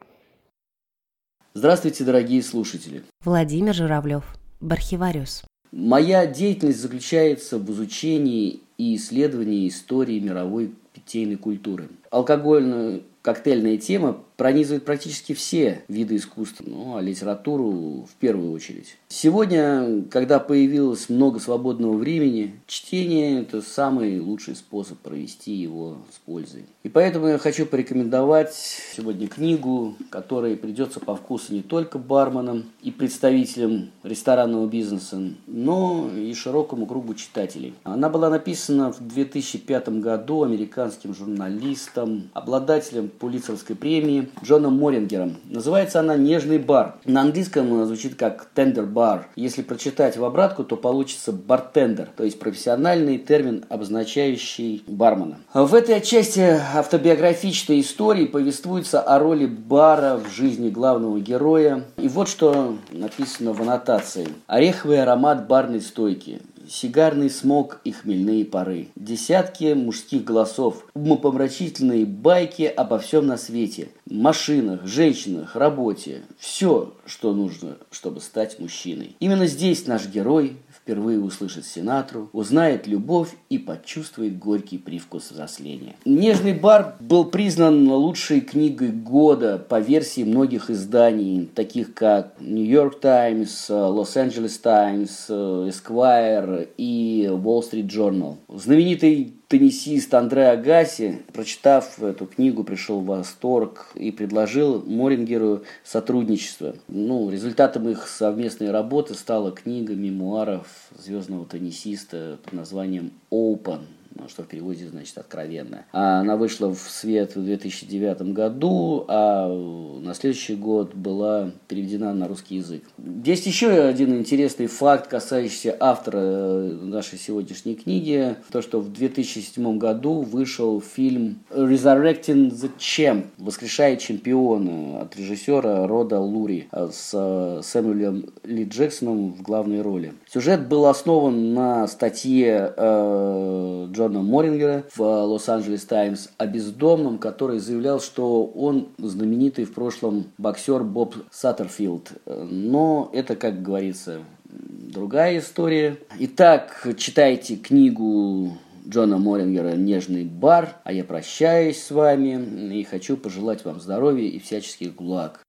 Здравствуйте, 1.53 2.03
дорогие 2.03 2.41
слушатели. 2.41 3.03
Владимир 3.23 3.73
Журавлев, 3.73 4.23
Бархивариус. 4.59 5.43
Моя 5.71 6.27
деятельность 6.27 6.81
заключается 6.81 7.57
в 7.57 7.69
изучении 7.71 8.59
и 8.77 8.95
исследовании 8.95 9.67
истории 9.67 10.19
мировой 10.19 10.71
питейной 10.93 11.37
культуры. 11.37 11.89
Алкогольную 12.11 13.03
коктейльная 13.23 13.77
тема 13.77 14.19
пронизывает 14.37 14.83
практически 14.83 15.33
все 15.33 15.83
виды 15.87 16.17
искусства, 16.17 16.65
ну, 16.67 16.97
а 16.97 17.01
литературу 17.01 18.05
в 18.09 18.15
первую 18.19 18.51
очередь. 18.51 18.97
Сегодня, 19.07 20.03
когда 20.11 20.39
появилось 20.39 21.07
много 21.07 21.39
свободного 21.39 21.95
времени, 21.95 22.59
чтение– 22.67 23.41
это 23.43 23.61
самый 23.61 24.19
лучший 24.19 24.55
способ 24.55 24.97
провести 24.99 25.53
его 25.53 25.99
с 26.11 26.17
пользой. 26.19 26.65
И 26.83 26.89
поэтому 26.89 27.27
я 27.27 27.37
хочу 27.37 27.65
порекомендовать 27.65 28.53
сегодня 28.53 29.27
книгу, 29.27 29.95
которая 30.09 30.57
придется 30.57 30.99
по 30.99 31.15
вкусу 31.15 31.53
не 31.53 31.61
только 31.61 31.99
барменам 31.99 32.65
и 32.81 32.91
представителям 32.91 33.91
ресторанного 34.03 34.67
бизнеса, 34.67 35.21
но 35.47 36.09
и 36.13 36.33
широкому 36.33 36.87
кругу 36.87 37.13
читателей. 37.13 37.75
Она 37.83 38.09
была 38.09 38.29
написана 38.29 38.91
в 38.91 38.99
2005 38.99 39.89
году 39.99 40.43
американским 40.43 41.13
журналистом, 41.13 42.29
обладателем 42.33 43.11
Пулитцерской 43.19 43.75
премии 43.75 44.29
Джоном 44.43 44.77
Морингером. 44.79 45.37
Называется 45.45 45.99
она 45.99 46.15
«Нежный 46.15 46.57
бар». 46.57 46.95
На 47.05 47.21
английском 47.21 47.73
она 47.73 47.85
звучит 47.85 48.15
как 48.15 48.49
«tender 48.55 48.91
bar». 48.91 49.23
Если 49.35 49.61
прочитать 49.61 50.17
в 50.17 50.23
обратку, 50.25 50.63
то 50.63 50.75
получится 50.75 51.31
«бартендер», 51.31 52.09
то 52.15 52.23
есть 52.23 52.39
профессиональный 52.39 53.17
термин, 53.17 53.65
обозначающий 53.69 54.83
бармена. 54.87 55.37
В 55.53 55.73
этой 55.73 56.01
части 56.01 56.59
автобиографической 56.75 57.79
истории 57.81 58.25
повествуется 58.25 59.01
о 59.01 59.19
роли 59.19 59.45
бара 59.45 60.17
в 60.17 60.31
жизни 60.31 60.69
главного 60.69 61.19
героя. 61.19 61.83
И 61.97 62.07
вот 62.07 62.27
что 62.27 62.77
написано 62.91 63.53
в 63.53 63.61
аннотации. 63.61 64.27
Ореховый 64.47 65.01
аромат 65.01 65.47
барной 65.47 65.81
стойки 65.81 66.41
сигарный 66.67 67.29
смог 67.29 67.79
и 67.83 67.91
хмельные 67.91 68.45
пары. 68.45 68.89
Десятки 68.95 69.73
мужских 69.73 70.23
голосов, 70.23 70.85
умопомрачительные 70.93 72.05
байки 72.05 72.63
обо 72.63 72.99
всем 72.99 73.27
на 73.27 73.37
свете. 73.37 73.89
Машинах, 74.09 74.85
женщинах, 74.85 75.55
работе. 75.55 76.23
Все, 76.37 76.93
что 77.05 77.33
нужно, 77.33 77.77
чтобы 77.91 78.21
стать 78.21 78.59
мужчиной. 78.59 79.15
Именно 79.19 79.47
здесь 79.47 79.87
наш 79.87 80.07
герой 80.07 80.57
впервые 80.83 81.19
услышит 81.19 81.65
Синатру, 81.65 82.29
узнает 82.33 82.87
любовь 82.87 83.29
и 83.49 83.57
почувствует 83.57 84.37
горький 84.37 84.77
привкус 84.77 85.31
взросления. 85.31 85.95
«Нежный 86.03 86.53
бар» 86.53 86.95
был 86.99 87.25
признан 87.25 87.89
лучшей 87.89 88.41
книгой 88.41 88.89
года 88.89 89.57
по 89.57 89.79
версии 89.79 90.25
многих 90.25 90.69
изданий, 90.69 91.49
таких 91.55 91.93
как 91.93 92.35
New 92.41 92.65
York 92.65 92.99
Times, 92.99 93.69
Los 93.69 94.15
Angeles 94.15 94.59
Times, 94.61 95.29
Esquire 95.29 96.67
и 96.77 97.29
Wall 97.31 97.61
Street 97.61 97.87
Journal. 97.87 98.35
Знаменитый 98.49 99.33
теннисист 99.47 100.11
Андре 100.15 100.47
Агаси, 100.47 101.21
прочитав 101.31 102.01
эту 102.01 102.25
книгу, 102.25 102.63
пришел 102.63 103.01
в 103.01 103.05
восторг 103.05 103.91
и 103.93 104.11
предложил 104.11 104.83
Морингеру 104.85 105.61
сотрудничество. 105.83 106.75
Ну, 106.87 107.29
результатом 107.29 107.87
их 107.87 108.07
совместной 108.07 108.71
работы 108.71 109.13
стала 109.13 109.51
книга 109.51 109.93
мемуаров 109.93 110.67
звездного 110.97 111.45
теннисиста 111.45 112.39
под 112.43 112.53
названием 112.53 113.11
«Open», 113.29 113.85
что 114.27 114.43
в 114.43 114.47
переводе 114.47 114.87
значит 114.87 115.17
откровенно. 115.17 115.85
А 115.91 116.19
она 116.19 116.37
вышла 116.37 116.73
в 116.73 116.79
свет 116.79 117.35
в 117.35 117.43
2009 117.43 118.33
году, 118.33 119.05
а 119.07 119.47
на 119.47 120.13
следующий 120.13 120.55
год 120.55 120.93
была 120.93 121.51
переведена 121.67 122.13
на 122.13 122.27
русский 122.27 122.55
язык. 122.55 122.83
Есть 123.25 123.45
еще 123.45 123.69
один 123.69 124.17
интересный 124.17 124.67
факт, 124.67 125.07
касающийся 125.07 125.75
автора 125.79 126.19
э, 126.19 126.79
нашей 126.81 127.17
сегодняшней 127.17 127.75
книги. 127.75 128.35
То, 128.51 128.61
что 128.61 128.79
в 128.79 128.91
2007 128.91 129.77
году 129.77 130.21
вышел 130.21 130.81
фильм 130.81 131.39
Resurrecting 131.49 132.51
the 132.51 132.71
Champ, 132.77 133.25
«Воскрешает 133.37 133.99
чемпиона» 133.99 135.01
от 135.01 135.15
режиссера 135.15 135.87
Рода 135.87 136.19
Лури 136.19 136.67
э, 136.71 136.89
с 136.91 137.11
э, 137.13 137.61
Сэмюэлем 137.63 138.25
Ли 138.43 138.65
Джексоном 138.65 139.33
в 139.33 139.41
главной 139.41 139.81
роли. 139.81 140.13
Сюжет 140.31 140.67
был 140.67 140.85
основан 140.85 141.53
на 141.53 141.87
статье 141.87 142.73
э, 142.75 143.87
Джона 144.03 144.21
Морингера 144.21 144.83
в 144.93 145.01
Лос-Анджелес 145.01 145.85
Таймс 145.85 146.27
о 146.37 146.45
бездомном, 146.45 147.17
который 147.19 147.59
заявлял, 147.59 148.01
что 148.01 148.43
он 148.43 148.89
знаменитый 148.97 149.63
в 149.63 149.73
прошлом 149.73 150.25
боксер 150.37 150.83
Боб 150.83 151.15
Саттерфилд. 151.31 152.11
Но 152.25 153.09
это, 153.13 153.37
как 153.37 153.61
говорится, 153.61 154.19
другая 154.43 155.39
история. 155.39 155.97
Итак, 156.19 156.85
читайте 156.97 157.55
книгу 157.55 158.57
Джона 158.85 159.17
Морингера 159.19 159.71
«Нежный 159.77 160.25
бар», 160.25 160.75
а 160.83 160.91
я 160.91 161.05
прощаюсь 161.05 161.81
с 161.81 161.89
вами 161.89 162.77
и 162.77 162.83
хочу 162.83 163.15
пожелать 163.15 163.63
вам 163.63 163.79
здоровья 163.79 164.27
и 164.27 164.37
всяческих 164.37 164.95
благ. 164.95 165.45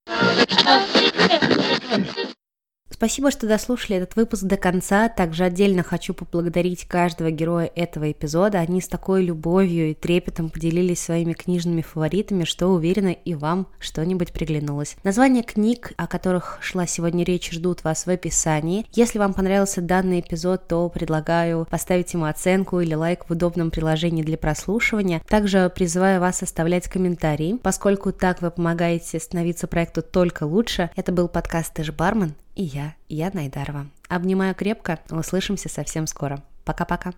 Спасибо, 2.94 3.33
что 3.33 3.48
дослушали 3.48 3.96
этот 3.96 4.14
выпуск 4.14 4.44
до 4.44 4.57
конца. 4.57 5.09
Также 5.09 5.42
отдельно 5.42 5.83
хочу 5.83 6.14
поблагодарить 6.14 6.85
каждого 6.85 7.33
героя 7.33 7.68
этого 7.74 8.12
эпизода. 8.12 8.61
Они 8.61 8.80
с 8.80 8.87
такой 8.87 9.24
любовью 9.24 9.90
и 9.90 9.94
трепетом 9.94 10.48
поделились 10.48 11.00
своими 11.00 11.33
книжными 11.33 11.83
фаворитами, 11.83 12.44
что 12.44 12.68
уверена 12.68 13.09
и 13.09 13.35
вам 13.35 13.66
что-нибудь 13.80 14.33
приглянулось. 14.33 14.96
Названия 15.02 15.42
книг, 15.42 15.92
о 15.96 16.07
которых 16.07 16.59
шла 16.61 16.87
сегодня 16.87 17.24
речь, 17.24 17.50
ждут 17.50 17.83
вас 17.83 18.07
в 18.07 18.11
описании. 18.11 18.87
Если 18.92 19.18
вам 19.18 19.35
понравился 19.35 19.80
данный 19.80 20.20
эпизод, 20.20 20.68
то 20.68 20.88
предлагаю 20.88 21.66
поставить 21.68 22.14
ему 22.14 22.26
оценку 22.26 22.78
или 22.78 22.94
лайк 22.94 23.24
в 23.28 23.33
удобном 23.33 23.72
приложении 23.72 24.22
для 24.22 24.38
прослушивания. 24.38 25.20
Также 25.28 25.68
призываю 25.68 26.20
вас 26.20 26.44
оставлять 26.44 26.87
комментарии, 26.87 27.59
поскольку 27.61 28.12
так 28.12 28.40
вы 28.40 28.52
помогаете 28.52 29.18
становиться 29.18 29.66
проекту 29.66 30.00
только 30.00 30.44
лучше. 30.44 30.90
Это 30.94 31.11
был 31.11 31.26
подкаст 31.26 31.74
«Ты 31.74 31.83
же 31.83 31.90
бармен», 31.90 32.37
и 32.55 32.62
я, 32.62 32.95
я 33.09 33.31
Найдарова. 33.33 33.87
Обнимаю 34.09 34.55
крепко, 34.55 35.01
услышимся 35.11 35.69
совсем 35.69 36.07
скоро. 36.07 36.43
Пока-пока. 36.64 37.12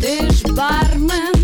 Ты 0.00 0.30
ж 0.30 0.42
бармен, 0.54 1.37